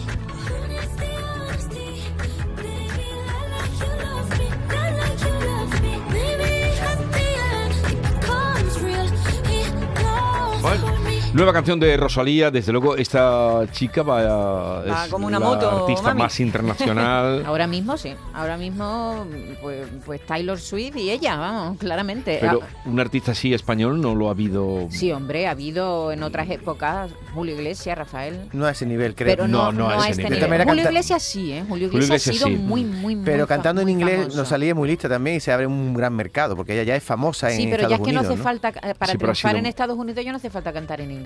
Nueva 11.33 11.53
canción 11.53 11.79
de 11.79 11.95
Rosalía, 11.97 12.49
desde 12.49 12.71
luego 12.71 12.95
esta 12.95 13.61
chica 13.71 14.01
va, 14.01 14.81
Va 14.81 15.05
es 15.05 15.11
como 15.11 15.27
una 15.27 15.39
la 15.39 15.45
moto, 15.45 15.69
artista 15.81 16.01
mami. 16.09 16.21
más 16.23 16.39
internacional. 16.39 17.43
Ahora 17.45 17.67
mismo 17.67 17.95
sí, 17.95 18.15
ahora 18.33 18.57
mismo 18.57 19.25
pues, 19.61 19.87
pues 20.05 20.25
Taylor 20.25 20.59
Swift 20.59 20.95
y 20.95 21.11
ella, 21.11 21.35
vamos, 21.35 21.77
claramente. 21.77 22.37
Pero 22.41 22.61
Ah, 22.63 22.67
un 22.85 22.99
artista 22.99 23.33
así 23.33 23.53
español 23.53 24.01
no 24.01 24.15
lo 24.15 24.29
ha 24.29 24.31
habido. 24.31 24.87
sí, 24.89 25.11
hombre, 25.11 25.45
ha 25.47 25.51
habido 25.51 26.11
en 26.11 26.23
otras 26.23 26.49
épocas 26.49 27.11
Julio 27.35 27.53
Iglesias, 27.55 27.95
Rafael. 27.97 28.49
No 28.53 28.65
a 28.65 28.71
ese 28.71 28.85
nivel, 28.87 29.13
creo. 29.13 29.27
Pero 29.29 29.47
no, 29.47 29.65
No, 29.65 29.71
no 29.71 29.77
no, 29.89 29.89
a 29.89 30.05
a, 30.05 30.09
ese 30.09 30.23
este 30.23 30.33
nivel. 30.39 30.63
Julio 30.63 30.85
Iglesias 30.85 31.21
sí, 31.21 31.51
¿eh? 31.51 31.63
Julio 31.67 31.89
Julio 31.89 32.05
Iglesias, 32.05 32.27
Iglesias 32.35 32.35
ha 32.35 32.47
sido 32.47 32.57
sí. 32.57 32.63
muy, 32.63 32.83
muy, 32.83 33.15
muy 33.15 33.25
Pero 33.25 33.45
cantando 33.45 33.81
en 33.81 33.89
inglés 33.89 34.19
famoso. 34.21 34.37
nos 34.37 34.47
salía 34.47 34.73
muy 34.73 34.87
lista 34.87 35.07
también 35.07 35.35
y 35.37 35.39
se 35.39 35.51
abre 35.51 35.67
un 35.67 35.93
gran 35.93 36.15
mercado, 36.15 36.55
porque 36.55 36.73
ella 36.73 36.83
ya 36.83 36.95
es 36.95 37.03
famosa 37.03 37.51
en 37.51 37.57
Sí, 37.57 37.67
pero 37.69 37.83
ya 37.89 37.95
Estados 37.95 37.99
es 37.99 38.05
que 38.07 38.13
no 38.13 38.19
Unidos. 38.21 38.33
hace 38.33 38.43
falta, 38.43 38.71
para 38.71 39.11
Sí, 39.11 39.17
triunfar 39.19 39.35
sido- 39.51 39.59
en 39.59 39.65
Estados 39.67 39.97
Unidos 39.97 40.25
ya 40.25 40.31
no 40.31 40.37
hace 40.37 40.49
falta 40.49 40.73
cantar 40.73 41.01
en 41.01 41.11
inglés. 41.11 41.16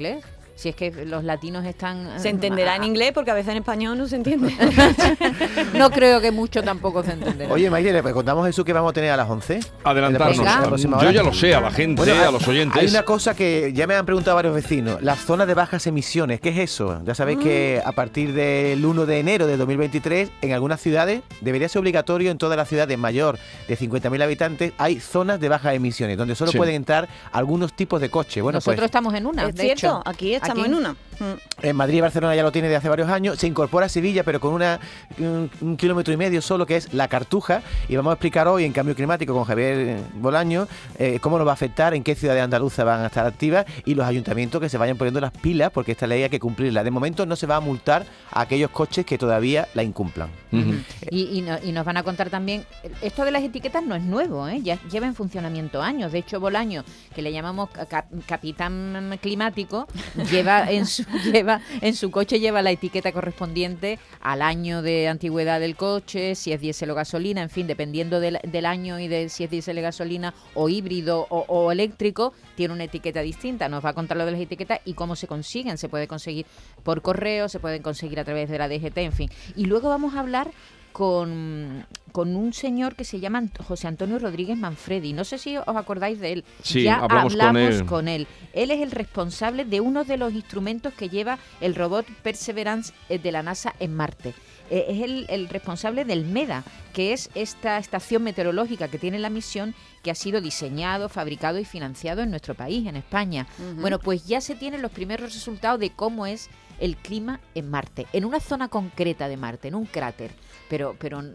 Si 0.53 0.69
es 0.69 0.75
que 0.75 0.91
los 1.05 1.23
latinos 1.23 1.65
están... 1.65 2.05
eh, 2.05 2.19
Se 2.19 2.29
entenderá 2.29 2.75
en 2.75 2.83
ah, 2.83 2.85
inglés 2.85 3.13
porque 3.15 3.31
a 3.31 3.33
veces 3.33 3.49
en 3.51 3.57
español 3.57 3.97
no 3.97 4.07
se 4.07 4.17
entiende. 4.17 4.53
No 5.73 5.89
creo 5.89 6.21
que 6.21 6.31
mucho 6.31 6.61
tampoco 6.61 7.03
se 7.03 7.13
entenderá. 7.13 7.51
Oye, 7.51 7.69
Mayre, 7.69 7.93
¿le 8.03 8.13
contamos 8.13 8.45
Jesús 8.45 8.63
que 8.65 8.73
vamos 8.73 8.91
a 8.91 8.93
tener 8.93 9.11
a 9.11 9.17
las 9.17 9.29
11? 9.29 9.59
Adelantarnos. 9.83 10.37
La 10.37 10.61
próxima 10.63 11.01
Yo 11.01 11.11
ya 11.11 11.23
lo 11.23 11.33
sé, 11.33 11.55
a 11.55 11.61
la 11.61 11.71
gente, 11.71 12.03
Bueno, 12.03 12.21
a 12.27 12.31
los 12.31 12.47
oyentes. 12.47 12.79
Hay 12.79 12.87
una 12.89 13.03
cosa 13.03 13.33
que 13.35 13.71
ya 13.73 13.87
me 13.87 13.95
han 13.95 14.05
preguntado 14.05 14.35
varios 14.35 14.53
vecinos, 14.53 15.01
las 15.01 15.19
zonas 15.19 15.47
de 15.47 15.53
bajas 15.55 15.87
emisiones, 15.87 16.39
¿qué 16.39 16.49
es 16.49 16.57
eso? 16.59 17.01
Ya 17.05 17.15
sabéis 17.15 17.39
que 17.39 17.81
a 17.83 17.91
partir 17.93 18.33
del 18.33 18.85
1 18.85 19.05
de 19.05 19.19
enero 19.19 19.47
de 19.47 19.57
2023, 19.57 20.29
en 20.41 20.51
algunas 20.53 20.79
ciudades, 20.79 21.21
debería 21.41 21.69
ser 21.69 21.79
obligatorio 21.79 22.29
en 22.31 22.37
todas 22.37 22.57
las 22.57 22.67
ciudades 22.67 22.97
mayor 22.97 23.39
de 23.67 23.77
50.000 23.77 24.21
habitantes, 24.23 24.73
hay 24.77 24.99
zonas 24.99 25.39
de 25.39 25.49
bajas 25.49 25.73
emisiones, 25.73 26.17
donde 26.17 26.35
solo 26.35 26.51
Sí. 26.51 26.57
pueden 26.57 26.75
entrar 26.75 27.07
algunos 27.31 27.73
tipos 27.73 27.99
de 28.01 28.09
coches. 28.09 28.43
Bueno, 28.43 28.57
Nosotros 28.57 28.75
pues 28.77 28.85
estamos 28.85 29.13
en 29.15 29.25
una, 29.25 29.47
es 29.47 29.55
de 29.55 29.71
aquí 30.05 30.33
estamos 30.33 30.59
Aquí. 30.63 30.71
en 30.71 30.75
una. 30.75 30.95
Mm. 31.21 31.33
En 31.67 31.75
Madrid 31.75 31.97
y 31.97 32.01
Barcelona 32.01 32.35
ya 32.35 32.41
lo 32.41 32.51
tiene 32.51 32.67
de 32.67 32.75
hace 32.75 32.89
varios 32.89 33.07
años. 33.09 33.37
Se 33.37 33.45
incorpora 33.45 33.85
a 33.85 33.89
Sevilla, 33.89 34.23
pero 34.23 34.39
con 34.39 34.53
una, 34.53 34.79
un, 35.19 35.51
un 35.61 35.77
kilómetro 35.77 36.11
y 36.13 36.17
medio 36.17 36.41
solo, 36.41 36.65
que 36.65 36.77
es 36.77 36.93
la 36.95 37.07
Cartuja. 37.07 37.61
Y 37.87 37.95
vamos 37.95 38.09
a 38.09 38.13
explicar 38.15 38.47
hoy 38.47 38.65
en 38.65 38.73
Cambio 38.73 38.95
Climático 38.95 39.33
con 39.33 39.43
Javier 39.43 39.73
eh, 39.77 39.97
Bolaño 40.15 40.67
eh, 40.97 41.19
cómo 41.21 41.37
nos 41.37 41.45
va 41.45 41.51
a 41.51 41.53
afectar, 41.53 41.93
en 41.93 42.03
qué 42.03 42.15
ciudades 42.15 42.41
andaluzas 42.43 42.85
van 42.85 43.01
a 43.01 43.07
estar 43.07 43.25
activas 43.27 43.65
y 43.85 43.93
los 43.93 44.05
ayuntamientos 44.07 44.59
que 44.59 44.69
se 44.69 44.77
vayan 44.79 44.97
poniendo 44.97 45.21
las 45.21 45.31
pilas, 45.31 45.69
porque 45.71 45.91
esta 45.91 46.07
ley 46.07 46.23
hay 46.23 46.29
que 46.29 46.39
cumplirla. 46.39 46.83
De 46.83 46.89
momento 46.91 47.25
no 47.27 47.35
se 47.35 47.45
va 47.45 47.57
a 47.57 47.59
multar 47.59 48.03
a 48.31 48.41
aquellos 48.41 48.71
coches 48.71 49.05
que 49.05 49.17
todavía 49.19 49.67
la 49.75 49.83
incumplan. 49.83 50.29
Ujú. 50.51 50.73
Y, 51.11 51.37
y 51.37 51.41
no- 51.41 51.59
y 51.63 51.71
nos 51.71 51.85
van 51.85 51.97
a 51.97 52.03
contar 52.03 52.29
también, 52.31 52.65
esto 53.03 53.23
de 53.23 53.31
las 53.31 53.43
etiquetas 53.43 53.83
no 53.85 53.95
es 53.95 54.01
nuevo, 54.01 54.47
¿eh? 54.47 54.59
ya 54.63 54.79
lleva 54.89 55.05
en 55.05 55.13
funcionamiento 55.15 55.81
años. 55.81 56.11
De 56.11 56.17
hecho, 56.19 56.39
Bolaño, 56.39 56.83
que 57.13 57.21
le 57.21 57.31
llamamos 57.31 57.69
ca- 57.69 57.85
cap- 57.85 58.07
capitán 58.25 59.17
climático, 59.21 59.87
lleva 60.31 60.69
en 60.71 60.85
su 60.85 61.03
lleva 61.31 61.61
en 61.81 61.95
su 61.95 62.11
coche 62.11 62.39
lleva 62.39 62.61
la 62.61 62.71
etiqueta 62.71 63.11
correspondiente 63.11 63.99
al 64.19 64.41
año 64.41 64.81
de 64.81 65.07
antigüedad 65.07 65.59
del 65.59 65.75
coche, 65.75 66.35
si 66.35 66.51
es 66.51 66.61
diésel 66.61 66.91
o 66.91 66.95
gasolina, 66.95 67.41
en 67.41 67.49
fin, 67.49 67.67
dependiendo 67.67 68.19
del, 68.19 68.39
del 68.43 68.65
año 68.65 68.99
y 68.99 69.07
de 69.07 69.29
si 69.29 69.43
es 69.43 69.49
diésel 69.49 69.79
o 69.79 69.81
gasolina 69.81 70.33
o 70.53 70.69
híbrido 70.69 71.27
o, 71.29 71.71
eléctrico, 71.71 72.33
tiene 72.55 72.73
una 72.73 72.85
etiqueta 72.85 73.21
distinta. 73.21 73.69
Nos 73.69 73.83
va 73.83 73.89
a 73.89 73.93
contar 73.93 74.17
lo 74.17 74.25
de 74.25 74.31
las 74.31 74.41
etiquetas 74.41 74.79
y 74.85 74.93
cómo 74.93 75.15
se 75.15 75.27
consiguen. 75.27 75.77
Se 75.77 75.89
puede 75.89 76.07
conseguir 76.07 76.45
por 76.83 77.01
correo, 77.01 77.49
se 77.49 77.59
pueden 77.59 77.81
conseguir 77.81 78.19
a 78.19 78.23
través 78.23 78.49
de 78.49 78.57
la 78.57 78.67
DGT, 78.67 78.97
en 78.97 79.13
fin. 79.13 79.29
Y 79.55 79.65
luego 79.65 79.89
vamos 79.89 80.15
a 80.15 80.19
hablar 80.19 80.51
con, 80.91 81.85
con 82.11 82.35
un 82.35 82.53
señor 82.53 82.95
que 82.95 83.03
se 83.03 83.19
llama 83.19 83.43
José 83.67 83.87
Antonio 83.87 84.19
Rodríguez 84.19 84.57
Manfredi. 84.57 85.13
No 85.13 85.23
sé 85.23 85.37
si 85.37 85.57
os 85.57 85.67
acordáis 85.67 86.19
de 86.19 86.33
él. 86.33 86.45
Sí, 86.63 86.83
ya 86.83 86.97
hablamos 86.97 87.33
con 87.33 87.41
hablamos 87.41 87.75
él. 87.75 87.85
con 87.85 88.07
él. 88.07 88.27
Él 88.53 88.71
es 88.71 88.81
el 88.81 88.91
responsable 88.91 89.65
de 89.65 89.81
uno 89.81 90.03
de 90.03 90.17
los 90.17 90.33
instrumentos 90.33 90.93
que 90.93 91.09
lleva 91.09 91.39
el 91.61 91.75
robot 91.75 92.05
Perseverance 92.23 92.93
eh, 93.09 93.19
de 93.19 93.31
la 93.31 93.43
NASA 93.43 93.73
en 93.79 93.95
Marte. 93.95 94.33
Eh, 94.69 94.85
es 94.89 95.01
el, 95.01 95.25
el 95.29 95.49
responsable 95.49 96.05
del 96.05 96.25
MEDA, 96.25 96.63
que 96.93 97.13
es 97.13 97.29
esta 97.35 97.77
estación 97.77 98.23
meteorológica 98.23 98.87
que 98.87 98.97
tiene 98.97 99.19
la 99.19 99.29
misión 99.29 99.73
que 100.01 100.11
ha 100.11 100.15
sido 100.15 100.41
diseñado, 100.41 101.09
fabricado 101.09 101.59
y 101.59 101.65
financiado 101.65 102.21
en 102.21 102.29
nuestro 102.31 102.55
país, 102.55 102.87
en 102.87 102.95
España. 102.95 103.47
Bueno, 103.75 103.99
pues 103.99 104.25
ya 104.25 104.41
se 104.41 104.55
tienen 104.55 104.81
los 104.81 104.91
primeros 104.91 105.33
resultados 105.33 105.79
de 105.79 105.91
cómo 105.91 106.25
es 106.25 106.49
el 106.81 106.97
clima 106.97 107.39
en 107.55 107.69
Marte, 107.69 108.07
en 108.11 108.25
una 108.25 108.39
zona 108.41 108.67
concreta 108.67 109.27
de 109.29 109.37
Marte, 109.37 109.69
en 109.69 109.75
un 109.75 109.85
cráter. 109.85 110.31
Pero, 110.69 110.95
pero 110.99 111.21
mm, 111.21 111.25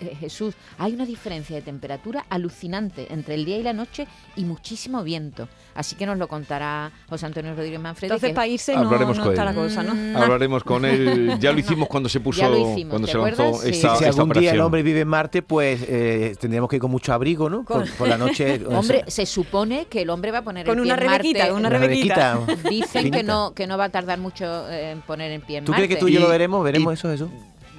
eh, 0.00 0.16
Jesús, 0.18 0.54
hay 0.78 0.92
una 0.92 1.04
diferencia 1.06 1.54
de 1.56 1.62
temperatura 1.62 2.24
alucinante 2.30 3.06
entre 3.12 3.34
el 3.36 3.44
día 3.44 3.58
y 3.58 3.62
la 3.62 3.72
noche 3.72 4.06
y 4.36 4.44
muchísimo 4.44 5.02
viento. 5.04 5.48
Así 5.74 5.94
que 5.94 6.04
nos 6.04 6.18
lo 6.18 6.26
contará 6.26 6.90
José 7.08 7.26
Antonio 7.26 7.54
Rodríguez 7.54 7.78
Manfredi. 7.80 8.12
Entonces, 8.12 8.34
para 8.34 8.46
irse 8.48 8.74
no, 8.74 8.80
Hablaremos 8.80 9.16
no 9.18 9.22
con 9.24 9.32
está 9.32 9.48
él. 9.48 9.54
la 9.54 9.62
cosa, 9.62 9.82
¿no? 9.82 9.94
Mm, 9.94 10.16
Hablaremos 10.16 10.64
con 10.64 10.84
él. 10.84 11.36
Ya 11.40 11.52
lo 11.52 11.58
hicimos 11.60 11.88
cuando 11.88 12.08
se 12.08 12.18
puso, 12.20 12.40
Ya 12.40 12.48
lo 12.48 12.58
hicimos, 12.72 12.90
cuando 12.90 13.06
¿te 13.06 13.12
se 13.12 13.18
lanzó? 13.18 13.54
Sí. 13.60 13.68
esta, 13.70 13.96
si 13.96 14.04
esta 14.04 14.20
algún 14.22 14.34
día 14.40 14.52
el 14.52 14.60
hombre 14.60 14.82
vive 14.82 15.00
en 15.00 15.08
Marte, 15.08 15.42
pues 15.42 15.80
eh, 15.88 16.34
tendríamos 16.40 16.68
que 16.68 16.76
ir 16.76 16.82
con 16.82 16.90
mucho 16.90 17.12
abrigo, 17.12 17.48
¿no? 17.48 17.64
Por, 17.64 17.88
por 17.92 18.08
la 18.08 18.18
noche. 18.18 18.60
Hombre, 18.68 19.04
se 19.06 19.26
supone 19.26 19.86
que 19.86 20.02
el 20.02 20.10
hombre 20.10 20.30
va 20.32 20.38
a 20.38 20.42
poner 20.42 20.66
Con 20.66 20.78
el 20.78 20.82
pie 20.84 20.92
una 20.92 21.02
en 21.02 21.08
rebequita, 21.08 21.38
Marte. 21.38 21.50
con 21.52 21.60
una 21.60 21.68
Una 21.68 21.78
rebequita. 21.78 22.40
Dicen 22.68 23.10
que 23.10 23.22
no, 23.22 23.52
que 23.54 23.66
no 23.66 23.78
va 23.78 23.84
a 23.84 23.88
tardar 23.90 24.18
mucho 24.18 24.49
eh, 24.70 24.90
en 24.92 25.00
poner 25.02 25.32
en 25.32 25.40
pie 25.40 25.58
en 25.58 25.64
¿Tú 25.64 25.72
Marte. 25.72 25.86
crees 25.86 25.96
que 25.98 26.00
tú 26.00 26.08
y 26.08 26.12
yo 26.12 26.20
lo 26.20 26.28
veremos? 26.28 26.62
¿Veremos 26.64 26.92
y- 26.92 26.94
eso, 26.94 27.08
Jesús? 27.10 27.28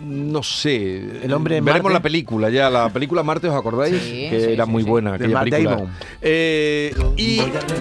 No 0.03 0.41
sé. 0.43 0.97
El 1.23 1.33
hombre 1.33 1.57
en 1.57 1.65
Veremos 1.65 1.83
Marte. 1.85 1.93
la 1.99 2.01
película 2.01 2.49
ya. 2.49 2.69
La 2.69 2.89
película 2.89 3.23
Marte, 3.23 3.47
¿os 3.49 3.55
acordáis? 3.55 4.01
Sí, 4.01 4.27
que 4.29 4.41
sí, 4.45 4.51
era 4.53 4.65
sí, 4.65 4.71
muy 4.71 4.83
sí. 4.83 4.89
buena 4.89 5.13
aquella 5.13 5.33
Matt 5.35 5.43
película. 5.49 5.75
Damon. 5.75 5.91
Eh, 6.21 6.95
y 7.17 7.39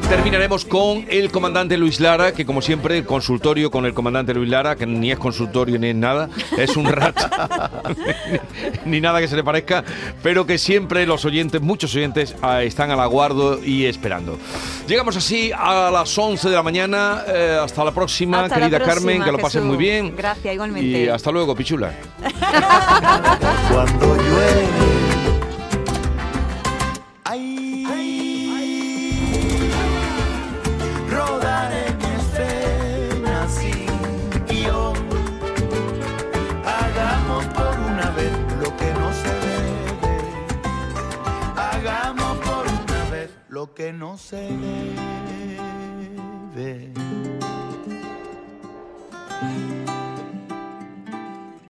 terminaremos 0.08 0.64
con 0.64 1.06
el 1.08 1.30
comandante 1.30 1.76
Luis 1.78 1.98
Lara, 2.00 2.32
que 2.32 2.44
como 2.44 2.60
siempre, 2.62 2.98
el 2.98 3.04
consultorio 3.06 3.70
con 3.70 3.86
el 3.86 3.94
comandante 3.94 4.34
Luis 4.34 4.48
Lara, 4.50 4.76
que 4.76 4.86
ni 4.86 5.10
es 5.10 5.18
consultorio 5.18 5.78
ni 5.78 5.88
es 5.88 5.96
nada, 5.96 6.28
es 6.58 6.76
un 6.76 6.86
rato, 6.86 7.22
ni 8.84 9.00
nada 9.00 9.20
que 9.20 9.28
se 9.28 9.36
le 9.36 9.44
parezca, 9.44 9.84
pero 10.22 10.46
que 10.46 10.58
siempre 10.58 11.06
los 11.06 11.24
oyentes, 11.24 11.60
muchos 11.60 11.94
oyentes, 11.94 12.34
ah, 12.42 12.62
están 12.62 12.90
al 12.90 13.00
aguardo 13.00 13.62
y 13.64 13.86
esperando. 13.86 14.38
Llegamos 14.86 15.16
así 15.16 15.50
a 15.56 15.90
las 15.90 16.16
11 16.16 16.48
de 16.48 16.54
la 16.54 16.62
mañana. 16.62 17.22
eh, 17.28 17.58
hasta 17.62 17.84
la 17.84 17.92
próxima, 17.92 18.44
Hasta 18.44 18.58
la 18.58 18.68
querida 18.70 18.84
Carmen, 18.84 19.22
que 19.22 19.32
lo 19.32 19.38
pasen 19.38 19.62
Jesús. 19.62 19.66
muy 19.66 19.76
bien. 19.76 20.14
Gracias, 20.16 20.54
igualmente. 20.54 21.02
Y 21.04 21.08
hasta 21.08 21.30
luego, 21.30 21.54
Pichula. 21.54 21.92
Cuando 23.70 24.16
llueve. 24.16 24.88
Ay, 27.24 27.86
ay, 27.88 29.70
rodaré 31.08 31.94
mis 31.94 32.24
penas 32.36 33.50
sin 33.52 33.86
guion. 34.48 34.94
Hagamos 36.64 37.44
por 37.46 37.78
una 37.78 38.10
vez 38.10 38.32
lo 38.62 38.76
que 38.76 38.92
no 38.92 39.12
se 39.12 39.32
debe. 39.46 39.74
Hagamos 41.56 42.36
por 42.38 42.66
una 42.66 43.04
vez 43.10 43.30
lo 43.48 43.72
que 43.74 43.92
no 43.92 44.16
se 44.18 44.48
debe. 46.56 46.92